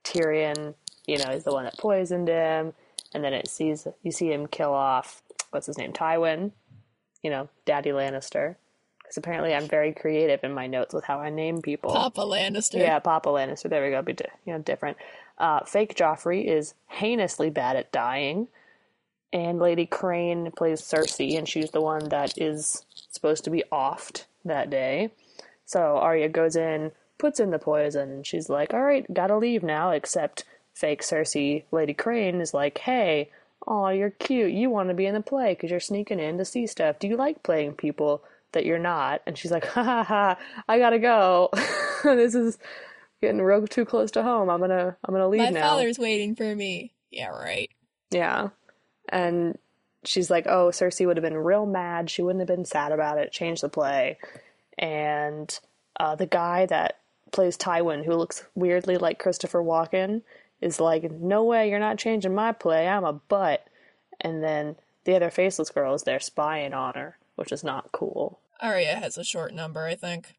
[0.02, 0.74] Tyrion,
[1.07, 2.72] you know, is the one that poisoned him,
[3.12, 5.22] and then it sees you see him kill off
[5.56, 6.52] what's his name, Tywin,
[7.22, 8.56] you know, Daddy Lannister.
[8.98, 11.92] Because apparently I'm very creative in my notes with how I name people.
[11.92, 12.78] Papa Lannister.
[12.78, 13.70] Yeah, Papa Lannister.
[13.70, 14.02] There we go.
[14.02, 14.96] Be di- you know different.
[15.38, 18.48] Uh, fake Joffrey is heinously bad at dying,
[19.32, 24.24] and Lady Crane plays Cersei, and she's the one that is supposed to be offed
[24.44, 25.10] that day.
[25.64, 29.62] So Arya goes in, puts in the poison, and she's like, "All right, gotta leave
[29.62, 33.30] now." Except fake Cersei, Lady Crane, is like, "Hey,
[33.66, 34.52] oh, you're cute.
[34.52, 36.98] You want to be in the play because you're sneaking in to see stuff.
[36.98, 40.38] Do you like playing people?" That you're not, and she's like, ha ha ha!
[40.66, 41.50] I gotta go.
[42.05, 42.57] this is
[43.20, 44.48] getting real too close to home.
[44.48, 45.46] I'm gonna I'm gonna leave now.
[45.46, 45.68] My now.
[45.70, 46.92] father's waiting for me.
[47.11, 47.70] Yeah, right.
[48.11, 48.48] Yeah.
[49.09, 49.59] And
[50.05, 52.11] she's like, Oh, Cersei would have been real mad.
[52.11, 53.33] She wouldn't have been sad about it.
[53.33, 54.18] Change the play.
[54.79, 55.59] And
[55.98, 56.98] uh, the guy that
[57.33, 60.22] plays Tywin, who looks weirdly like Christopher Walken,
[60.60, 62.88] is like, No way, you're not changing my play.
[62.88, 63.66] I'm a butt.
[64.20, 68.40] And then the other faceless girl is there spying on her, which is not cool.
[68.60, 70.34] Arya has a short number, I think.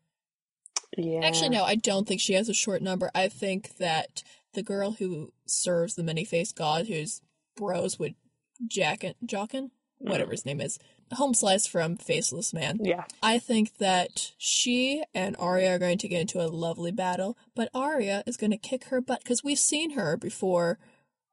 [0.97, 1.21] Yeah.
[1.23, 3.12] Actually, no, I don't think she has a short number.
[3.13, 7.21] I think that the girl who serves the many-faced god, who's
[7.56, 8.13] bros with
[8.65, 10.10] Jackin, Jockin, hmm.
[10.10, 10.80] whatever his name is,
[11.13, 12.80] home slice from Faceless Man.
[12.82, 13.06] Yeah.
[13.22, 17.70] I think that she and Arya are going to get into a lovely battle, but
[17.74, 20.80] Arya is going to kick her butt because we've seen her before.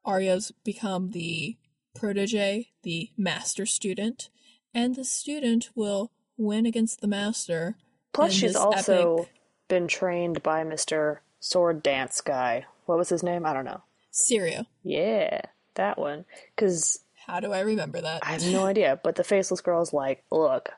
[0.04, 1.56] Arya's become the
[1.94, 4.28] protege, the master student,
[4.74, 7.76] and the student will win against the master.
[8.12, 9.32] Plus, she's also epic-
[9.68, 11.18] been trained by Mr.
[11.40, 12.66] Sword Dance guy.
[12.87, 13.46] What was his name?
[13.46, 13.82] I don't know.
[14.12, 14.66] Syrio.
[14.82, 15.40] Yeah,
[15.74, 16.24] that one.
[16.54, 18.20] Because How do I remember that?
[18.22, 19.00] I have no idea.
[19.02, 20.70] But the faceless girl's like, look,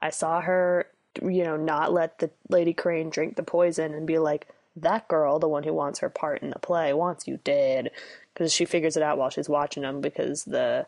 [0.00, 0.86] I saw her,
[1.22, 5.38] you know, not let the Lady Crane drink the poison and be like, that girl,
[5.38, 7.90] the one who wants her part in the play, wants you dead.
[8.32, 10.86] Because she figures it out while she's watching them because the,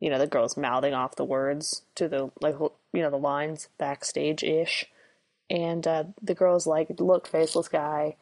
[0.00, 2.54] you know, the girl's mouthing off the words to the, like,
[2.92, 4.86] you know, the lines backstage ish.
[5.50, 8.16] And uh, the girl's like, look, faceless guy,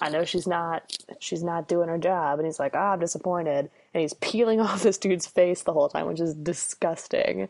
[0.00, 3.70] I know she's not she's not doing her job and he's like, ah, I'm disappointed.
[3.94, 7.48] And he's peeling off this dude's face the whole time, which is disgusting.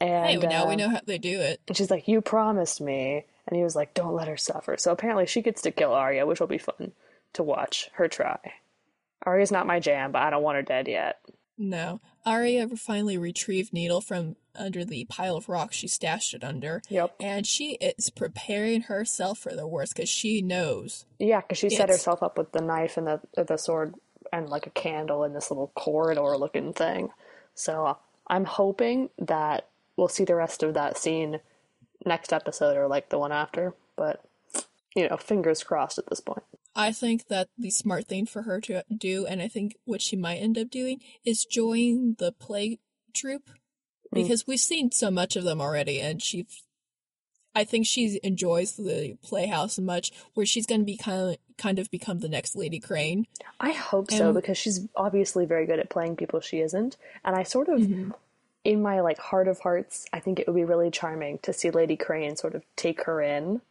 [0.00, 1.60] And hey, now we uh, know how they do it.
[1.68, 4.76] and she's like, You promised me and he was like, Don't let her suffer.
[4.78, 6.92] So apparently she gets to kill Arya, which will be fun
[7.34, 8.38] to watch her try.
[9.24, 11.20] Arya's not my jam, but I don't want her dead yet.
[11.58, 12.00] No.
[12.26, 16.82] Arya finally retrieved Needle from under the pile of rocks she stashed it under.
[16.88, 17.14] Yep.
[17.20, 21.06] And she is preparing herself for the worst because she knows.
[21.18, 23.94] Yeah, because she set herself up with the knife and the the sword
[24.32, 27.10] and like a candle in this little corridor looking thing.
[27.54, 31.40] So I'm hoping that we'll see the rest of that scene
[32.04, 33.74] next episode or like the one after.
[33.96, 34.24] But
[34.94, 36.42] you know, fingers crossed at this point.
[36.74, 40.16] I think that the smart thing for her to do, and I think what she
[40.16, 42.78] might end up doing, is join the play
[43.12, 43.50] troupe.
[44.12, 44.22] Hmm.
[44.22, 46.46] Because we've seen so much of them already, and she.
[47.52, 51.80] I think she enjoys the playhouse much, where she's going to be kind of, kind
[51.80, 53.26] of become the next Lady Crane.
[53.58, 57.42] I hope so because she's obviously very good at playing people she isn't, and I
[57.42, 57.80] sort of.
[57.80, 58.10] Mm-hmm.
[58.62, 61.70] In my like heart of hearts, I think it would be really charming to see
[61.70, 63.62] Lady Crane sort of take her in.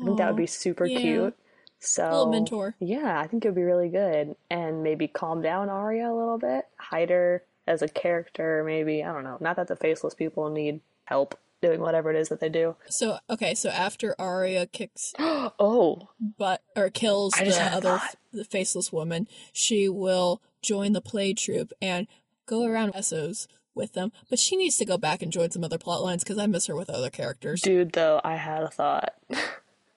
[0.00, 0.98] I think that would be super yeah.
[0.98, 1.36] cute.
[1.84, 2.76] So Little mentor.
[2.78, 4.36] Yeah, I think it would be really good.
[4.50, 6.66] And maybe calm down Arya a little bit.
[6.78, 9.02] Hide her as a character, maybe.
[9.02, 9.36] I don't know.
[9.40, 12.76] Not that the faceless people need help doing whatever it is that they do.
[12.88, 18.00] So okay, so after Arya kicks oh, but or kills the other
[18.32, 22.06] the faceless woman, she will join the play troupe and
[22.46, 24.12] go around Essos with them.
[24.30, 26.66] But she needs to go back and join some other plot lines because I miss
[26.66, 27.62] her with other characters.
[27.62, 29.14] dude, though, I had a thought.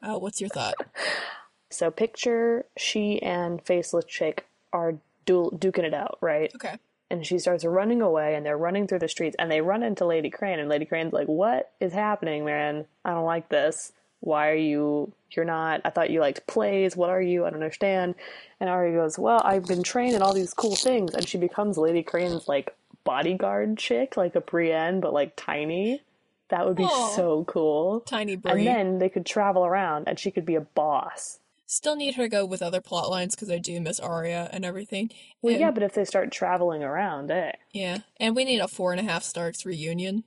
[0.08, 0.76] Oh, what's your thought?
[1.76, 4.96] So picture she and faceless chick are
[5.26, 6.52] du- duking it out, right?
[6.56, 6.78] Okay.
[7.12, 10.06] and she starts running away and they're running through the streets and they run into
[10.06, 12.86] Lady Crane and Lady Crane's like, "What is happening, man?
[13.04, 13.92] I don't like this.
[14.22, 16.96] Why are you you're not I thought you liked plays.
[16.96, 17.46] What are you?
[17.46, 18.16] I don't understand."
[18.60, 21.78] And Arya goes, "Well, I've been trained in all these cool things." And she becomes
[21.78, 22.74] Lady Crane's like
[23.04, 26.02] bodyguard chick, like a Brienne but like tiny.
[26.50, 27.10] That would be Aw.
[27.16, 28.02] so cool.
[28.02, 31.40] Tiny And then they could travel around and she could be a boss.
[31.68, 34.64] Still need her to go with other plot lines because I do miss Arya and
[34.64, 35.10] everything.
[35.42, 37.54] Well, And- yeah, but if they start traveling around, eh?
[37.72, 40.24] yeah, and we need a four and a half Starks reunion,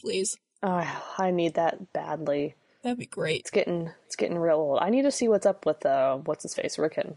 [0.00, 0.36] please.
[0.62, 2.54] Oh, I need that badly.
[2.82, 3.40] That'd be great.
[3.40, 4.78] It's getting it's getting real old.
[4.82, 7.16] I need to see what's up with uh what's his face Rickon.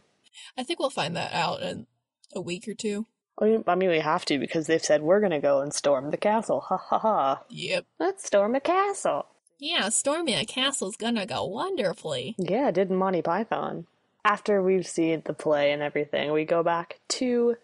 [0.58, 1.88] I think we'll find that out in
[2.36, 3.08] a week or two.
[3.40, 6.12] I mean, I mean, we have to because they've said we're gonna go and storm
[6.12, 6.62] the castle.
[6.62, 7.42] Ha ha ha!
[7.50, 7.86] Yep.
[8.00, 9.26] Let's storm the castle.
[9.58, 12.36] Yeah, storming a castle's gonna go wonderfully.
[12.38, 13.88] Yeah, did Monty Python.
[14.24, 17.56] After we've seen the play and everything, we go back to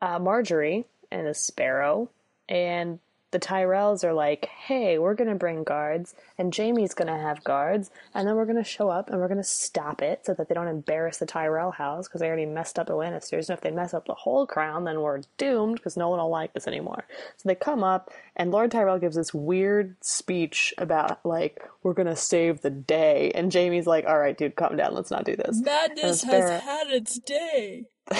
[0.00, 2.08] uh, Margaery and the Sparrow,
[2.48, 2.98] and
[3.34, 8.28] the Tyrells are like, "Hey, we're gonna bring guards, and Jaime's gonna have guards, and
[8.28, 11.18] then we're gonna show up and we're gonna stop it so that they don't embarrass
[11.18, 14.06] the Tyrell house because they already messed up the Lannisters, and if they mess up
[14.06, 17.06] the whole crown, then we're doomed because no one will like us anymore."
[17.36, 22.14] So they come up, and Lord Tyrell gives this weird speech about like we're gonna
[22.14, 25.60] save the day, and Jaime's like, "All right, dude, calm down, let's not do this."
[25.60, 27.86] Madness has had its day.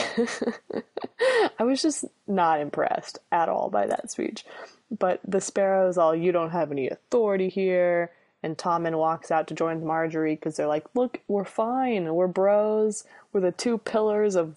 [1.59, 4.45] I was just not impressed at all by that speech.
[4.91, 8.13] But the Sparrow's all, you don't have any authority here.
[8.43, 12.15] And Tommen walks out to join Margaery because they're like, look, we're fine.
[12.15, 13.05] We're bros.
[13.33, 14.57] We're the two pillars of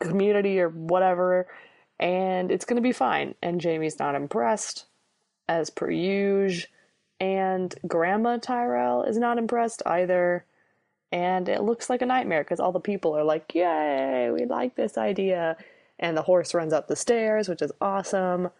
[0.00, 1.46] community or whatever.
[2.00, 3.36] And it's going to be fine.
[3.40, 4.86] And Jaime's not impressed,
[5.48, 6.68] as per usual.
[7.20, 10.44] And Grandma Tyrell is not impressed either.
[11.12, 14.74] And it looks like a nightmare because all the people are like, yay, we like
[14.74, 15.56] this idea.
[15.98, 18.50] And the horse runs up the stairs, which is awesome.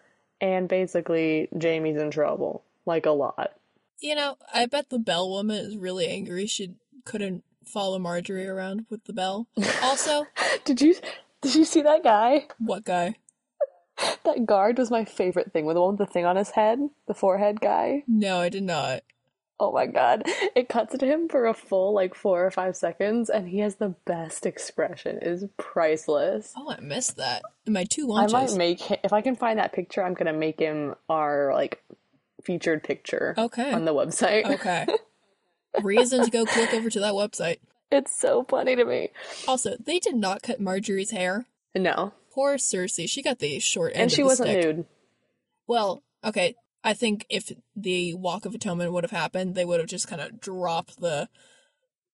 [0.40, 2.64] And basically, Jaime's in trouble.
[2.86, 3.52] Like a lot.
[4.00, 6.74] You know, I bet the bell woman is really angry she
[7.04, 9.46] couldn't follow Margaery around with the bell.
[9.82, 10.26] Also,
[10.64, 10.94] Did you
[11.42, 12.46] did you see that guy?
[12.58, 13.16] what guy?
[14.24, 16.78] That guard was my favorite thing with the one with the thing on his head,
[17.06, 18.02] the forehead guy.
[18.08, 19.02] No, I did not.
[19.62, 20.22] Oh my god.
[20.56, 23.76] It cuts to him for a full like four or five seconds and he has
[23.76, 25.18] the best expression.
[25.18, 26.52] It is priceless.
[26.56, 27.42] Oh, I missed that.
[27.68, 28.32] My two I lunches.
[28.32, 31.82] might make him if I can find that picture, I'm gonna make him our like
[32.42, 33.70] featured picture Okay.
[33.70, 34.46] on the website.
[34.46, 34.86] Okay.
[35.82, 37.58] Reason to go click over to that website.
[37.92, 39.10] It's so funny to me.
[39.46, 41.46] Also, they did not cut Margaery's hair.
[41.74, 42.12] No.
[42.32, 43.08] Poor Cersei.
[43.08, 44.64] She got the short end And she wasn't stick.
[44.64, 44.86] nude.
[45.66, 46.54] Well, okay.
[46.82, 50.22] I think if the Walk of Atonement would have happened, they would have just kind
[50.22, 51.28] of dropped the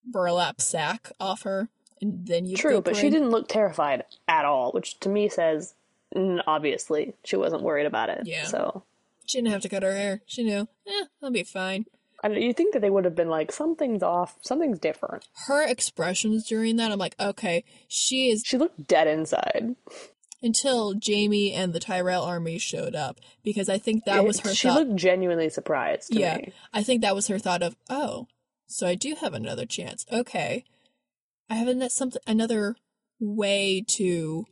[0.04, 1.68] burlap sack off her,
[2.00, 5.74] and then you True, but she didn't look terrified at all, which to me says
[6.14, 8.22] mm, obviously she wasn't worried about it.
[8.24, 8.44] Yeah.
[8.44, 8.82] So
[9.26, 10.22] She didn't have to cut her hair.
[10.26, 10.68] She knew.
[10.86, 11.86] Eh, I'll be fine.
[12.24, 15.28] I don't, you think that they would have been like something's off, something's different.
[15.46, 19.76] Her expressions during that, I'm like, okay, she is She looked dead inside.
[20.46, 24.68] Until Jaime and the Tyrell army showed up because I think that was her She
[24.68, 24.86] thought.
[24.86, 26.52] looked genuinely surprised to yeah, me.
[26.72, 28.28] I think that was her thought of, oh,
[28.68, 30.06] so I do have another chance.
[30.12, 30.64] Okay,
[31.50, 32.76] I have an- something another
[33.18, 34.46] way to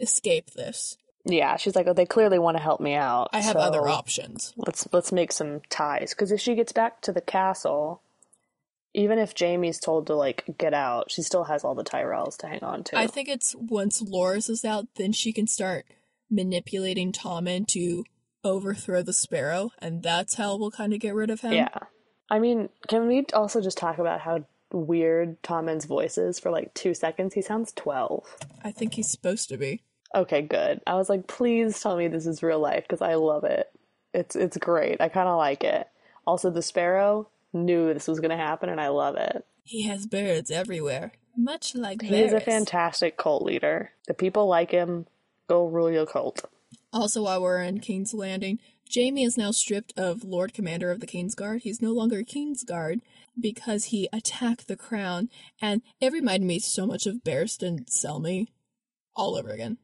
[0.00, 0.96] escape this.
[1.26, 3.30] Yeah, she's like, oh, they clearly want to help me out.
[3.32, 4.52] I have so other options.
[4.56, 8.02] Let's let's make some ties because if she gets back to the castle,
[8.94, 12.46] even if Jaime's told to like get out, she still has all the Tyrells to
[12.46, 12.98] hang on to.
[12.98, 15.84] I think it's once Loris is out, then she can start
[16.30, 18.04] manipulating Tommen to
[18.44, 21.52] overthrow the Sparrow, and that's how we'll kind of get rid of him.
[21.52, 21.78] Yeah.
[22.30, 26.72] I mean, can we also just talk about how weird Tommen's voice is for like
[26.74, 27.34] two seconds?
[27.34, 28.24] He sounds 12.
[28.62, 29.82] I think he's supposed to be.
[30.14, 30.80] Okay, good.
[30.86, 33.68] I was like, please tell me this is real life because I love it.
[34.12, 35.00] It's it's great.
[35.00, 35.88] I kind of like it.
[36.24, 39.44] Also, the sparrow knew this was going to happen, and I love it.
[39.62, 43.92] He has birds everywhere, much like He is a fantastic cult leader.
[44.06, 45.06] The people like him.
[45.48, 46.44] Go rule your cult.
[46.92, 48.58] Also, while we're in King's Landing,
[48.94, 51.62] Jaime is now stripped of Lord Commander of the King's Guard.
[51.62, 53.00] He's no longer King's Guard
[53.38, 55.28] because he attacked the crown,
[55.60, 58.48] and it reminded me so much of Barristan Selmy
[59.16, 59.78] all over again.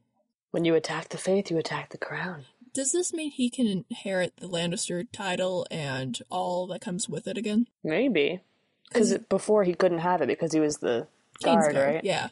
[0.51, 2.45] When you attack the faith, you attack the crown.
[2.73, 7.37] Does this mean he can inherit the Lannister title and all that comes with it
[7.37, 7.67] again?
[7.83, 8.41] Maybe.
[8.87, 11.07] Because before he couldn't have it because he was the
[11.41, 12.03] King's guard, right?
[12.03, 12.29] Yeah.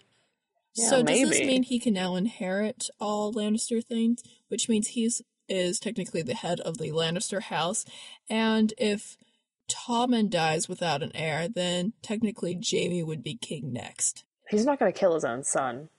[0.75, 5.21] Yeah, so does this mean he can now inherit all Lannister things, which means he's
[5.47, 7.83] is technically the head of the Lannister house,
[8.29, 9.17] and if
[9.67, 14.23] Tommen dies without an heir, then technically Jaime would be king next.
[14.49, 15.89] He's not going to kill his own son.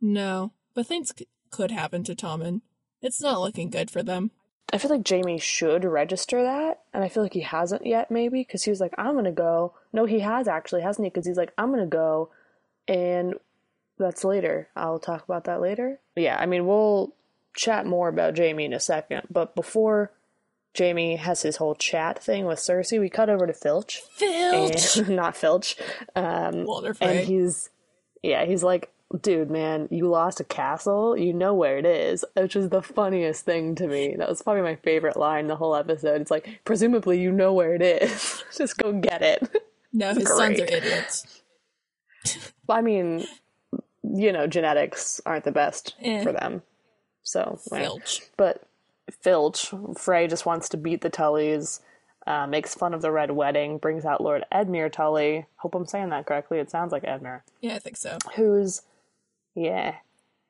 [0.00, 2.60] No, but things c- could happen to Tommen.
[3.02, 4.30] It's not looking good for them.
[4.72, 8.40] I feel like Jaime should register that, and I feel like he hasn't yet, maybe,
[8.42, 9.74] because he was like, I'm gonna go.
[9.92, 11.10] No, he has actually, hasn't he?
[11.10, 12.30] Because he's like, I'm gonna go,
[12.86, 13.34] and
[13.98, 14.68] that's later.
[14.76, 15.98] I'll talk about that later.
[16.14, 17.12] Yeah, I mean, we'll
[17.54, 20.12] chat more about Jaime in a second, but before
[20.78, 24.02] Jaime has his whole chat thing with Cersei, we cut over to Filch.
[24.14, 24.96] Filch!
[24.98, 25.76] And, not Filch.
[26.14, 27.18] Um, Walder Frey.
[27.18, 27.70] and he's,
[28.22, 28.88] yeah, he's like,
[29.22, 33.44] dude, man, you lost a castle, you know where it is, which is the funniest
[33.44, 34.14] thing to me.
[34.16, 36.20] That was probably my favorite line the whole episode.
[36.20, 38.42] It's like, presumably you know where it is.
[38.56, 39.48] Just go get it.
[39.92, 41.42] no, his sons are idiots.
[42.68, 43.26] I mean,
[44.02, 46.22] you know, genetics aren't the best Eh.
[46.22, 46.62] for them.
[47.22, 47.58] So.
[47.68, 48.22] Filch.
[48.36, 48.62] But
[49.22, 51.80] Filch, Frey just wants to beat the Tullys,
[52.26, 55.46] uh, makes fun of the Red Wedding, brings out Lord Edmure Tully.
[55.56, 56.58] Hope I'm saying that correctly.
[56.58, 57.42] It sounds like Edmure.
[57.60, 58.18] Yeah, I think so.
[58.36, 58.82] Who's,
[59.54, 59.96] yeah,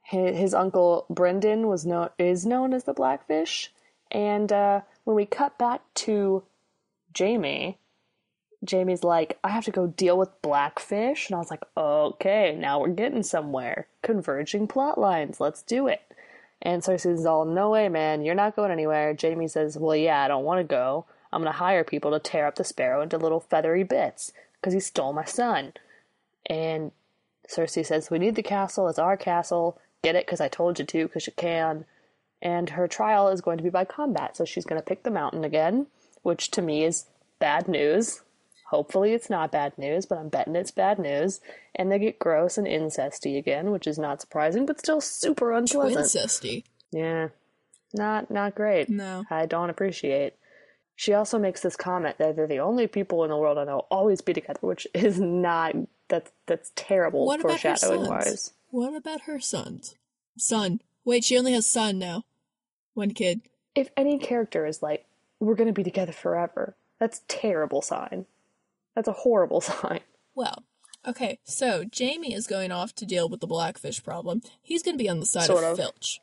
[0.03, 3.72] his, his uncle Brynden was known is known as the Blackfish.
[4.11, 6.42] And uh, when we cut back to
[7.16, 7.78] Jaime,
[8.68, 11.28] Jaime's like, I have to go deal with Blackfish.
[11.28, 13.86] And I was like, okay, now we're getting somewhere.
[14.03, 15.40] Converging plot lines.
[15.40, 16.03] Let's do it.
[16.61, 19.16] And Cersei's all, no way, man, you're not going anywhere.
[19.18, 21.07] Jaime says, well, yeah, I don't want to go.
[21.32, 24.74] I'm going to hire people to tear up the sparrow into little feathery bits because
[24.74, 25.72] he stole my son.
[26.44, 26.92] And
[27.51, 28.88] Cersei says, we need the castle.
[28.88, 29.78] It's our castle.
[30.03, 31.84] Get it because I told you to because you can.
[32.40, 34.36] And her trial is going to be by combat.
[34.36, 35.86] So she's going to pick the mountain again,
[36.22, 37.07] which to me is
[37.38, 38.22] bad news.
[38.70, 41.40] Hopefully it's not bad news, but I'm betting it's bad news.
[41.74, 46.07] And they get gross and incesty again, which is not surprising, but still super unpleasant.
[46.07, 46.64] Incesty.
[46.92, 47.28] Yeah.
[47.92, 48.88] Not not great.
[48.88, 49.24] No.
[49.28, 50.34] I don't appreciate.
[50.94, 53.86] She also makes this comment that they're the only people in the world I know
[53.90, 55.74] always be together, which is not
[56.11, 58.52] that's that's terrible What foreshadowing wise.
[58.68, 59.94] What about her sons?
[60.36, 60.80] Son.
[61.04, 62.24] Wait, she only has son now.
[62.92, 63.40] One kid.
[63.74, 65.06] If any character is like,
[65.38, 68.26] we're gonna be together forever, that's terrible sign.
[68.94, 70.00] That's a horrible sign.
[70.34, 70.64] Well,
[71.06, 74.42] okay, so Jaime is going off to deal with the blackfish problem.
[74.62, 75.78] He's going to be on the side Sort of of.
[75.78, 76.20] Filch.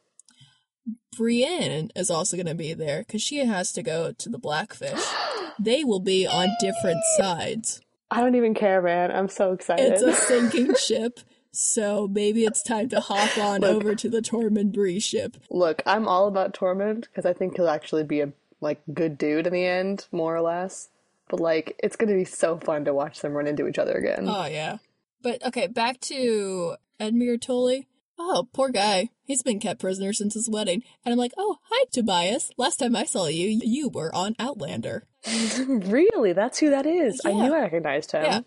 [1.16, 5.04] Brienne is also going to be there because she has to go to the blackfish.
[5.60, 7.82] they will be on different sides.
[8.10, 9.12] I don't even care, man.
[9.12, 9.94] I'm so excited.
[9.94, 11.20] It's a sinking ship,
[11.52, 13.76] so maybe it's time to hop on Look.
[13.76, 15.38] over to the Tormund Bree ship.
[15.50, 18.32] Look, I'm all about Tormund because I think he'll actually be a
[18.62, 20.90] like good dude in the end, more or less.
[21.30, 24.26] But like, it's gonna be so fun to watch them run into each other again.
[24.28, 24.78] Oh yeah.
[25.22, 27.88] But okay, back to Edmure Tully.
[28.20, 29.10] Oh, poor guy.
[29.26, 30.84] He's been kept prisoner since his wedding.
[31.06, 32.50] And I'm like, oh, hi, Tobias.
[32.58, 35.06] Last time I saw you, you were on Outlander.
[35.68, 36.34] really?
[36.34, 37.22] That's who that is.
[37.26, 38.24] I knew I recognized him.
[38.24, 38.40] Yeah.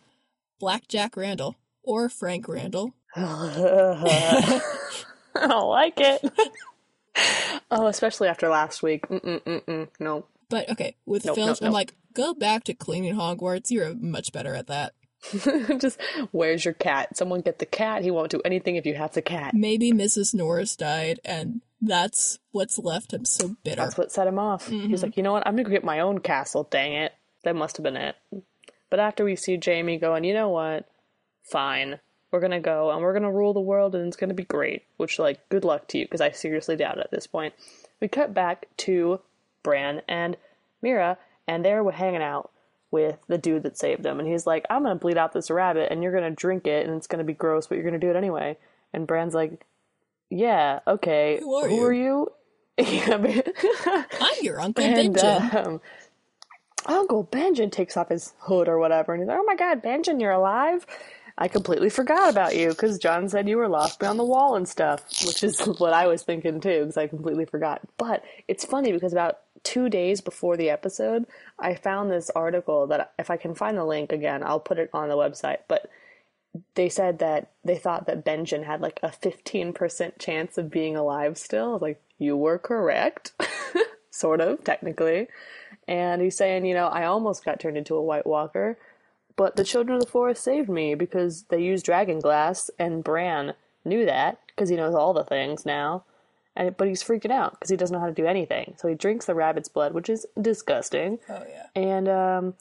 [0.58, 1.56] Black Jack Randall.
[1.82, 2.94] Or Frank Randall.
[3.16, 4.60] I
[5.34, 6.22] don't like it.
[7.70, 9.08] oh, especially after last week.
[9.08, 9.88] Mm-mm-mm-mm.
[9.98, 10.26] No.
[10.48, 11.74] But okay, with Nope, Filch, nope, I'm nope.
[11.74, 13.70] like, go back to cleaning Hogwarts.
[13.70, 14.92] You're much better at that.
[15.78, 16.00] Just,
[16.32, 17.16] where's your cat?
[17.16, 18.02] Someone get the cat.
[18.02, 19.54] He won't do anything if you have the cat.
[19.54, 20.34] Maybe Mrs.
[20.34, 23.76] Norris died, and that's what's left him so bitter.
[23.76, 24.68] That's what set him off.
[24.68, 24.94] He's mm-hmm.
[25.02, 25.46] like, you know what?
[25.46, 26.66] I'm gonna go get my own castle.
[26.70, 27.12] Dang it.
[27.44, 28.16] That must have been it.
[28.90, 30.88] But after we see Jaime going, you know what?
[31.42, 32.00] Fine.
[32.30, 34.82] We're gonna go and we're gonna rule the world and it's gonna be great.
[34.96, 37.54] Which, like, good luck to you because I seriously doubt it at this point.
[38.00, 39.20] We cut back to
[39.62, 40.36] Bran and
[40.82, 42.50] Meera, and they're hanging out
[42.90, 44.18] with the dude that saved them.
[44.18, 46.96] And he's like, I'm gonna bleed out this rabbit and you're gonna drink it and
[46.96, 48.56] it's gonna be gross, but you're gonna do it anyway.
[48.92, 49.64] And Bran's like,
[50.30, 51.38] Yeah, okay.
[51.40, 52.32] Who are Who are you?
[52.78, 53.24] I'm
[54.42, 55.66] your Uncle and Benjen.
[55.66, 55.80] um,
[56.86, 60.18] Uncle Benjamin takes off his hood or whatever, and he's like, "Oh my God, Benjamin,
[60.18, 60.86] you're alive!
[61.36, 64.68] I completely forgot about you because Jon said you were lost beyond the wall and
[64.68, 67.80] stuff, which is what I was thinking too because I completely forgot.
[67.98, 71.26] But it's funny because about two days before the episode,
[71.58, 74.90] I found this article that if I can find the link again, I'll put it
[74.92, 75.58] on the website.
[75.68, 75.90] But
[76.74, 81.38] they said that they thought that Benjen had like a 15% chance of being alive
[81.38, 81.78] still.
[81.80, 83.32] Like, you were correct.
[84.10, 85.28] sort of, technically.
[85.88, 88.78] And he's saying, you know, I almost got turned into a White Walker,
[89.36, 93.54] but the Children of the Forest saved me because they used dragon glass, and Bran
[93.84, 96.04] knew that because he knows all the things now.
[96.56, 98.74] And but he's freaking out because he doesn't know how to do anything.
[98.78, 101.18] So he drinks the rabbit's blood, which is disgusting.
[101.28, 101.66] oh yeah.
[101.74, 102.54] And um,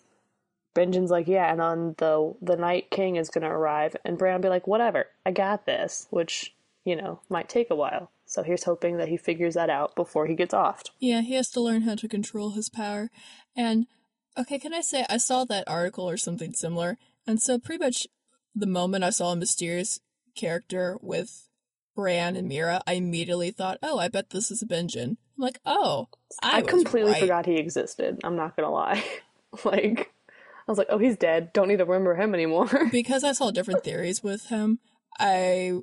[0.75, 4.49] Benjamin's like, yeah, and then the the Night King is gonna arrive, and Bran be
[4.49, 6.53] like, whatever, I got this, which
[6.85, 8.11] you know might take a while.
[8.25, 10.83] So here's hoping that he figures that out before he gets off.
[10.99, 13.09] Yeah, he has to learn how to control his power.
[13.55, 13.87] And
[14.37, 18.07] okay, can I say I saw that article or something similar, and so pretty much
[18.55, 19.99] the moment I saw a mysterious
[20.35, 21.48] character with
[21.99, 26.07] Bran and Meera, I immediately thought, "Oh, I bet this is Benjen." I'm like, "Oh,
[26.41, 27.19] I, I, completely right.
[27.19, 28.21] forgot he existed.
[28.23, 29.03] I'm not gonna lie.
[29.65, 31.51] like, I was like, oh, he's dead.
[31.51, 32.69] Don't need to remember him anymore.
[32.91, 34.79] because I saw different theories with him.
[35.19, 35.81] I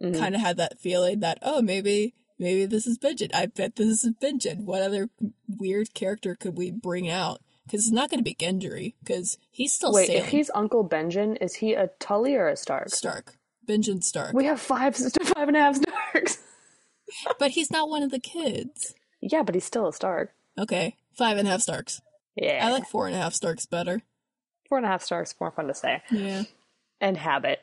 [0.00, 0.18] Mhm.
[0.18, 3.34] kind of had that feeling that oh maybe maybe this is Benjen.
[3.34, 4.64] I bet this is Benjen.
[4.64, 5.10] What other
[5.48, 7.42] weird character could we bring out?
[7.66, 10.22] Because it's not going to be Gendry, because he's still Wait, sailing.
[10.22, 12.88] if he's Uncle Benjen, is he a Tully or a Stark?
[12.88, 13.37] Stark.
[13.68, 14.32] Benjen Stark.
[14.32, 16.38] We have five, five and a half Starks.
[17.38, 18.94] but he's not one of the kids.
[19.20, 20.32] yeah, but he's still a Stark.
[20.58, 22.00] Okay, five and a half Starks.
[22.34, 24.02] Yeah, I like four and a half Starks better.
[24.68, 25.34] four and a half Starks.
[25.40, 26.44] More fun to say Yeah.
[27.00, 27.60] and habit.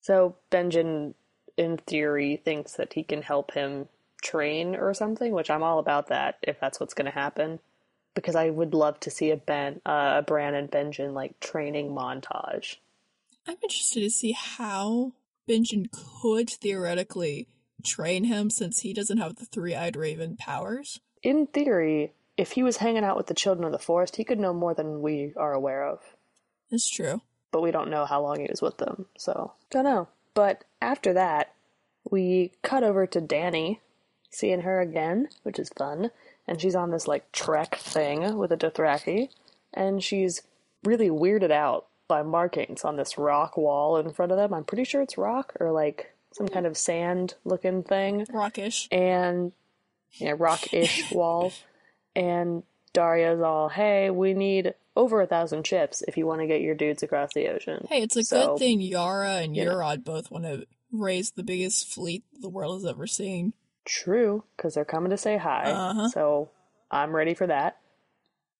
[0.00, 1.14] So Benjen,
[1.56, 3.88] in theory, thinks that he can help him
[4.22, 7.60] train or something, which I'm all about that if that's what's going to happen.
[8.14, 11.90] Because I would love to see a Ben, uh, a Bran and Benjen like training
[11.90, 12.76] montage.
[13.46, 15.12] I'm interested to see how
[15.48, 17.48] Benjen could theoretically
[17.84, 21.00] train him since he doesn't have the three eyed raven powers.
[21.22, 24.38] In theory, if he was hanging out with the children of the forest, he could
[24.38, 26.00] know more than we are aware of.
[26.70, 27.22] It's true.
[27.50, 30.08] But we don't know how long he was with them, so don't know.
[30.34, 31.54] But after that,
[32.10, 33.78] we cut over to Dany,
[34.30, 36.10] seeing her again, which is fun.
[36.46, 39.30] And she's on this like trek thing with a Dothraki,
[39.74, 40.42] and she's
[40.84, 44.52] really weirded out by markings on this rock wall in front of them.
[44.54, 48.26] I'm pretty sure it's rock or like some kind of sand looking thing.
[48.32, 48.88] Rockish.
[48.90, 49.52] and
[50.12, 51.52] yeah, rock-ish wall.
[52.16, 52.62] And
[52.94, 56.74] Daario's all, "Hey, we need over a thousand ships if you want to get your
[56.74, 59.96] dudes across the ocean." Hey, it's a So, good thing Yara and you know.
[59.98, 63.52] Both want to raise the biggest fleet the world has ever seen.
[63.84, 65.64] True, because they're coming to say hi.
[65.70, 66.08] Uh-huh.
[66.08, 66.50] So
[66.90, 67.78] I'm ready for that.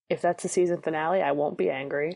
[0.09, 2.15] If that's the season finale, I won't be angry.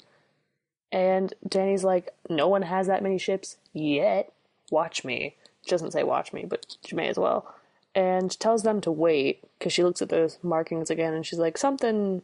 [0.93, 4.31] And Dany's like, "No one has that many ships yet.
[4.71, 7.53] Watch me." She doesn't say "watch me," but she may as well.
[7.93, 11.57] And tells them to wait because she looks at those markings again and she's like,
[11.57, 12.21] "Something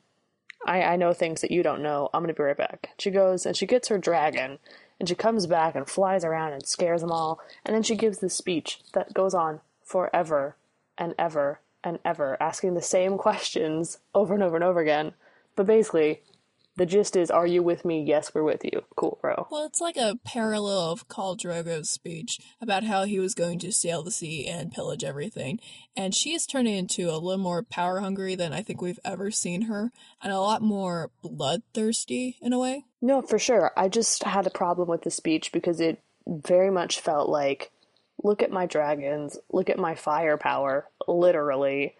[0.66, 2.10] I, I know things that you don't know.
[2.14, 2.90] I'm gonna be right back.
[2.98, 4.60] She goes and she gets her dragon,
[5.00, 7.40] and she comes back and flies around and scares them all.
[7.66, 10.56] And then she gives this speech that goes on forever
[10.98, 15.14] and ever and ever, asking the same questions over and over and over again.
[15.56, 16.22] But basically,
[16.80, 18.02] the gist is, "Are you with me?
[18.02, 18.84] Yes, we're with you.
[18.96, 23.36] Cool, bro." Well, it's like a parallel of Khal Drogo's speech about how he was
[23.36, 25.60] going to sail the sea and pillage everything.
[25.96, 29.30] And she is turning into a little more power hungry than I think we've ever
[29.30, 29.92] seen her,
[30.24, 32.86] and a lot more bloodthirsty in a way.
[33.02, 33.72] No, for sure.
[33.76, 37.72] I just had a problem with the speech because it very much felt like,
[38.24, 41.96] look at my dragons, look at my firepower, literally,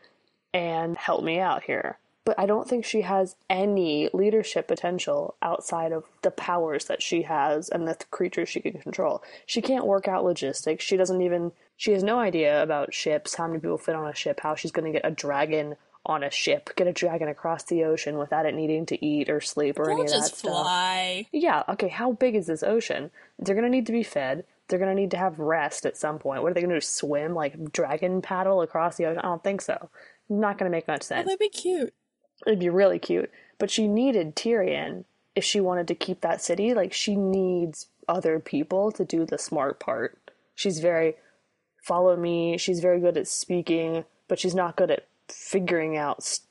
[0.54, 1.98] and help me out here.
[2.30, 7.24] But I don't think she has any leadership potential outside of the powers that she
[7.24, 9.24] has and the th- creatures she can control.
[9.48, 10.86] She can't work out logistics.
[10.86, 14.14] She doesn't even, she has no idea about ships, how many people fit on a
[14.14, 15.76] ship, how she's going to get a dragon
[16.06, 19.42] on a ship, get a dragon across the ocean without it needing to eat or
[19.42, 20.52] sleep or They'll any of that just stuff.
[20.52, 21.26] fly.
[21.32, 23.10] Yeah, okay, how big is this ocean?
[23.40, 24.46] They're gonna need to be fed.
[24.68, 26.44] They're gonna need to have rest at some point.
[26.44, 26.82] What are they gonna do?
[26.82, 29.18] Swim like dragon paddle across the ocean?
[29.18, 29.90] I don't think so.
[30.32, 31.26] Not gonna make much Oh, sense.
[31.26, 31.92] that'd be cute.
[32.48, 33.32] It'd be really cute.
[33.58, 35.04] But she needed Tyrion
[35.36, 36.74] if she wanted to keep that city.
[36.74, 40.18] Like she needs other people to do the smart part.
[40.56, 41.16] She's very
[41.84, 42.58] follow me.
[42.58, 46.42] She's very good at speaking, but she's not good at figuring out s-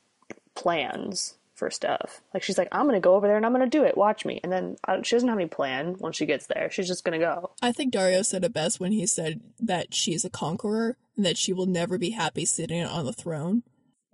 [0.55, 2.21] plans for stuff.
[2.33, 3.97] Like she's like, I'm gonna go over there and I'm gonna do it.
[3.97, 4.41] Watch me.
[4.43, 6.71] And then uh, she doesn't have any plan when she gets there.
[6.71, 7.51] She's just gonna go.
[7.61, 11.37] I think Daario said it best when he said that she's a conqueror and that
[11.37, 13.65] she will never be happy sitting on the throne.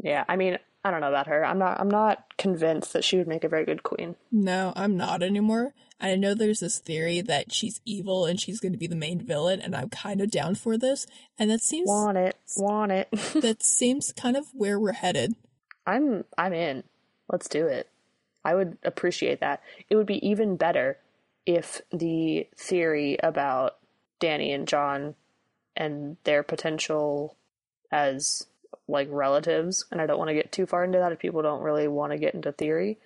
[0.03, 0.25] Yeah.
[0.29, 1.45] I mean, I don't know about her.
[1.45, 1.81] I'm not.
[1.81, 4.17] I'm not convinced that she would make a very good queen.
[4.31, 5.73] No, I'm not anymore.
[5.99, 8.95] And I know there's this theory that she's evil and she's going to be the
[8.95, 11.07] main villain, and I'm kind of down for this.
[11.39, 12.37] And that seems Want it?
[12.57, 13.09] Want it?
[13.41, 15.35] that seems kind of where we're headed.
[15.87, 16.85] I'm I'm in.
[17.31, 17.89] Let's do it.
[18.45, 19.63] I would appreciate that.
[19.89, 20.99] It would be even better
[21.47, 23.77] if the theory about
[24.21, 25.15] Dany and Jon
[25.75, 27.37] and their potential
[27.91, 28.47] as
[28.89, 31.63] like relatives, and I don't want to get too far into that if people don't
[31.63, 32.99] really want to get into theory,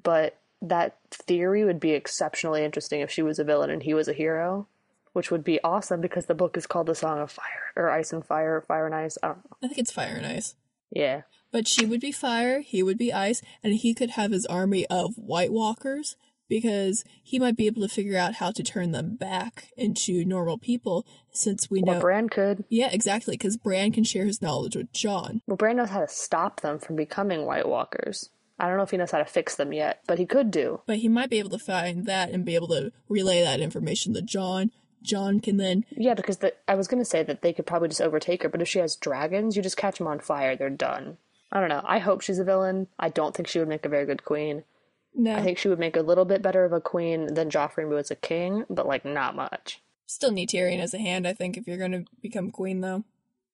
[0.00, 4.08] but that theory would be exceptionally interesting if she was a villain and he was
[4.08, 4.66] a hero,
[5.12, 8.12] which would be awesome because the book is called The Song of Fire or Ice
[8.12, 9.16] and Fire, or Fire and Ice.
[9.22, 9.56] I don't know.
[9.62, 10.54] I think it's fire and ice.
[10.90, 11.22] Yeah.
[11.52, 14.86] But she would be fire, he would be ice, and he could have his army
[14.86, 16.16] of White Walkers
[16.50, 20.58] because he might be able to figure out how to turn them back into normal
[20.58, 22.00] people since we know.
[22.00, 22.64] Bran could.
[22.68, 25.40] yeah, exactly, because Bran can share his knowledge with Jon.
[25.46, 28.28] Well, Bran knows how to stop them from becoming White Walkers.
[28.58, 30.82] I don't know if he knows how to fix them yet, but he could do.
[30.84, 34.12] But he might be able to find that and be able to relay that information
[34.12, 34.70] to Jon.
[35.02, 37.88] Jon can then Yeah, because the, I was going to say that they could probably
[37.88, 40.68] just overtake her, but if she has dragons, you just catch them on fire, they're
[40.68, 41.16] done.
[41.50, 41.82] I don't know.
[41.84, 42.88] I hope she's a villain.
[42.98, 44.64] I don't think she would make a very good queen.
[45.14, 47.88] No I think she would make a little bit better of a queen than Joffrey
[47.88, 49.80] was a king, but like not much.
[50.06, 51.26] still need Tyrion as a hand.
[51.26, 53.04] I think if you're going to become queen, though.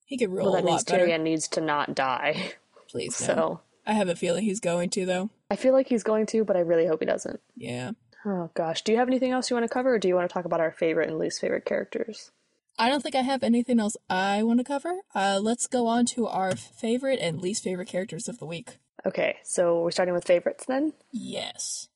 [0.04, 1.06] He could rule well, a that means better.
[1.06, 2.52] Tyrion needs to not die.
[2.88, 3.26] Please, no.
[3.26, 5.30] So I have a feeling he's going to, though.
[5.50, 7.40] I feel like he's going to, but I really hope he doesn't.
[7.56, 7.92] Yeah.
[8.24, 10.28] Oh gosh, do you have anything else you want to cover, or do you want
[10.28, 12.32] to talk about our favorite and least favorite characters?
[12.78, 14.96] I don't think I have anything else I want to cover.
[15.14, 18.78] Uh, let's go on to our favorite and least favorite characters of the week.
[19.06, 20.92] Okay, so we're starting with favorites then.
[21.12, 21.88] Yes.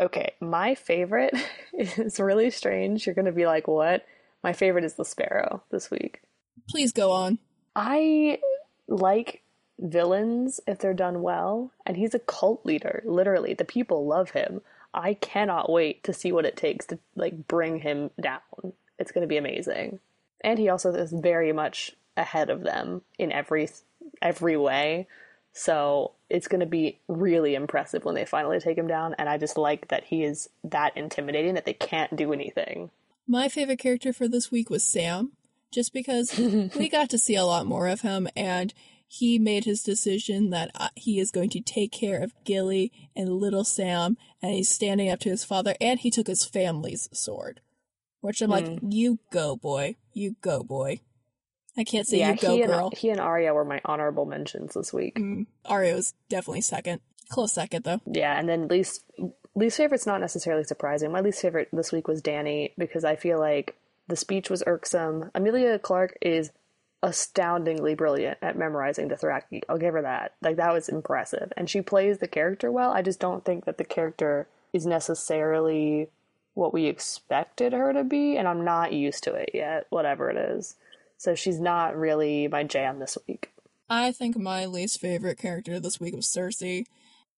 [0.00, 1.34] Okay, my favorite
[1.74, 3.06] is really strange.
[3.06, 4.06] You're gonna be like, "What?"
[4.42, 6.22] My favorite is the Sparrow this week.
[6.68, 7.38] Please go on.
[7.76, 8.40] I
[8.88, 9.42] like
[9.78, 13.02] villains if they're done well, and he's a cult leader.
[13.04, 14.62] Literally, the people love him.
[14.94, 18.72] I cannot wait to see what it takes to like bring him down.
[18.98, 20.00] It's going to be amazing.
[20.42, 23.68] And he also is very much ahead of them in every
[24.20, 25.06] every way.
[25.52, 29.36] So, it's going to be really impressive when they finally take him down and I
[29.36, 32.90] just like that he is that intimidating that they can't do anything.
[33.26, 35.32] My favorite character for this week was Sam,
[35.70, 36.38] just because
[36.76, 38.72] we got to see a lot more of him and
[39.06, 43.28] he made his decision that uh, he is going to take care of Gilly and
[43.28, 47.60] little Sam and he's standing up to his father and he took his family's sword.
[48.22, 49.96] Which I'm like, you go, boy.
[50.14, 51.00] You go, boy.
[51.76, 52.88] I can't say you go, he girl.
[52.90, 55.16] and he and Arya were my honorable mentions this week.
[55.18, 57.00] Mm, Arya was definitely second.
[57.30, 58.00] Close second, though.
[58.06, 59.04] Yeah, and then least
[59.54, 61.12] least favorite's not necessarily surprising.
[61.12, 63.76] My least favorite this week was Dany because I feel like
[64.08, 65.30] the speech was irksome.
[65.34, 66.50] Emilia Clarke is
[67.02, 69.62] astoundingly brilliant at memorizing the Dothraki.
[69.68, 70.34] I'll give her that.
[70.40, 72.92] Like that was impressive, and she plays the character well.
[72.92, 76.08] I just don't think that the character is necessarily
[76.54, 79.86] what we expected her to be, and I'm not used to it yet.
[79.90, 80.76] Whatever it is,
[81.22, 83.52] so she's not really my jam this week.
[83.88, 86.84] I think my least favorite character this week was Cersei.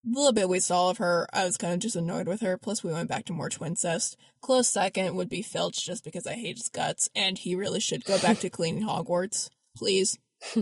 [0.02, 2.56] The little bit we saw of her, I was kind of just annoyed with her.
[2.56, 4.16] Plus, we went back to more twincest.
[4.40, 8.06] Close second would be Filch, just because I hate his guts, and he really should
[8.06, 10.18] go back to cleaning Hogwarts, please.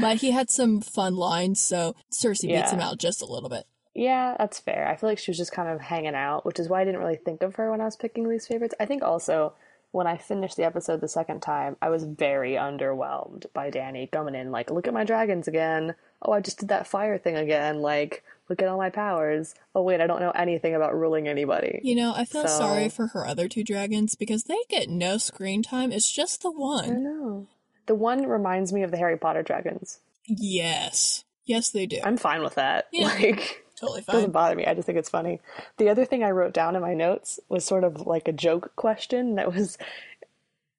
[0.00, 3.64] but he had some fun lines, so Cersei beats him out just a little bit.
[3.94, 4.88] Yeah, that's fair.
[4.88, 7.00] I feel like she was just kind of hanging out, which is why I didn't
[7.00, 8.74] really think of her when I was picking least favorites.
[8.80, 9.52] I think also
[9.92, 14.34] when I finished the episode the second time, I was very underwhelmed by Dany coming
[14.34, 15.94] in like, "Look at my dragons again.
[16.22, 17.80] Oh, I just did that fire thing again.
[17.80, 19.54] Like, look at all my powers.
[19.74, 22.88] Oh wait, I don't know anything about ruling anybody." You know, I feel So- sorry
[22.88, 25.92] for her other two dragons because they get no screen time.
[25.92, 26.84] It's just the one.
[26.90, 27.46] I know.
[27.86, 30.00] The one reminds me of the Harry Potter dragons.
[30.26, 31.24] Yes.
[31.44, 32.00] Yes, they do.
[32.02, 32.88] I'm fine with that.
[32.92, 33.06] Yeah.
[33.20, 34.66] Like totally It doesn't bother me.
[34.66, 35.40] I just think it's funny.
[35.76, 38.72] The other thing I wrote down in my notes was sort of like a joke
[38.76, 39.78] question that was.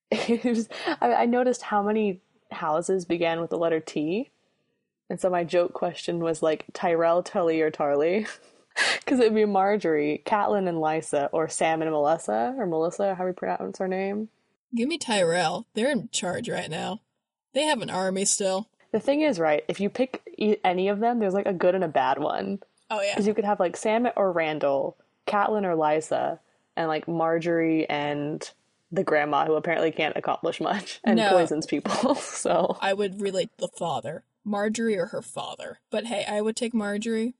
[0.09, 0.69] It was
[1.01, 4.31] I, I noticed how many houses began with the letter T,
[5.09, 8.25] and so my joke question was like Tyrell, Tully, or Tarly,
[8.99, 13.33] because it'd be Margaery, Catelyn, and Lysa, or Sam and Melissa, or Melissa, how we
[13.33, 14.29] pronounce her name.
[14.73, 15.67] Give me Tyrell.
[15.73, 17.01] They're in charge right now.
[17.53, 18.69] They have an army still.
[18.91, 19.63] The thing is, right?
[19.67, 22.59] If you pick e- any of them, there's like a good and a bad one.
[22.89, 23.13] Oh yeah.
[23.13, 24.95] Because you could have like Sam or Randyll,
[25.27, 26.39] Catelyn or Lysa,
[26.75, 28.49] and like Margaery and
[28.91, 31.31] the grandma who apparently can't accomplish much and No.
[31.31, 32.15] poisons people.
[32.15, 34.23] so I would relate the father.
[34.47, 35.79] Margaery or her father.
[35.89, 37.33] But hey, I would take Margaery.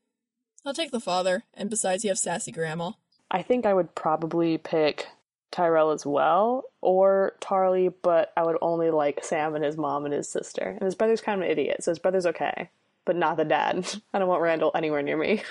[0.66, 1.44] I'll take the father.
[1.54, 2.92] And besides, you have sassy grandma.
[3.32, 5.08] I think I would probably pick
[5.52, 10.14] Tyrell as well or Tarly, but I would only like Sam and his mom and
[10.14, 10.64] his sister.
[10.64, 12.70] And his brother's kind of an idiot, so his brother's okay,
[13.08, 13.88] but not the dad.
[14.14, 15.42] I don't want Randyll anywhere near me.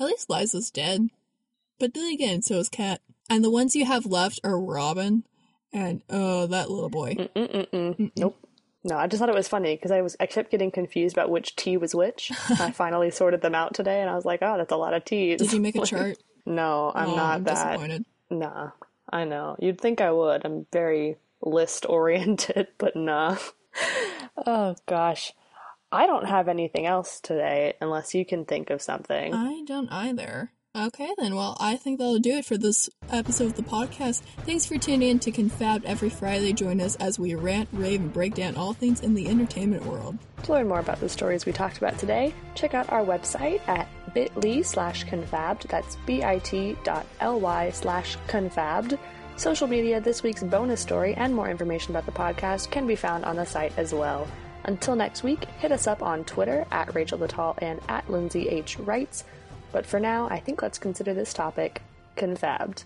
[0.00, 1.10] At least Lysa's dead.
[1.78, 3.02] But then again, so is Kat.
[3.28, 5.24] And the ones you have left are Robin
[5.72, 7.14] and oh, that little boy.
[7.14, 8.12] Mm-mm-mm.
[8.16, 8.38] Nope.
[8.84, 11.30] No, I just thought it was funny because I was I kept getting confused about
[11.30, 12.30] which T was which.
[12.60, 15.04] I finally sorted them out today, and I was like, "Oh, that's a lot of
[15.06, 16.18] T's." Did you make a chart?
[16.44, 17.54] No, I'm Oh, not I'm that.
[17.54, 18.04] disappointed.
[18.28, 18.70] Nah,
[19.10, 19.56] I know.
[19.58, 20.44] You'd think I would.
[20.44, 23.36] I'm very list oriented, but nah.
[24.46, 25.32] oh gosh,
[25.94, 29.32] I don't have anything else today unless you can think of something.
[29.32, 30.50] I don't either.
[30.76, 31.36] Okay, then.
[31.36, 34.22] Well, I think that'll do it for this episode of the podcast.
[34.38, 36.52] Thanks for tuning in to Confab every Friday.
[36.52, 40.18] Join us as we rant, rave, and break down all things in the entertainment world.
[40.42, 43.86] To learn more about the stories we talked about today, check out our website at
[44.14, 45.68] bit.ly slash confabbed.
[45.68, 48.98] That's bit.ly slash confabbed.
[49.36, 53.24] Social media, this week's bonus story, and more information about the podcast can be found
[53.24, 54.26] on the site as well.
[54.64, 58.78] Until next week, hit us up on Twitter at Rachel Littall and at Lindsay H.
[58.78, 59.24] Writes.
[59.72, 61.82] But for now, I think let's consider this topic
[62.16, 62.84] confabbed.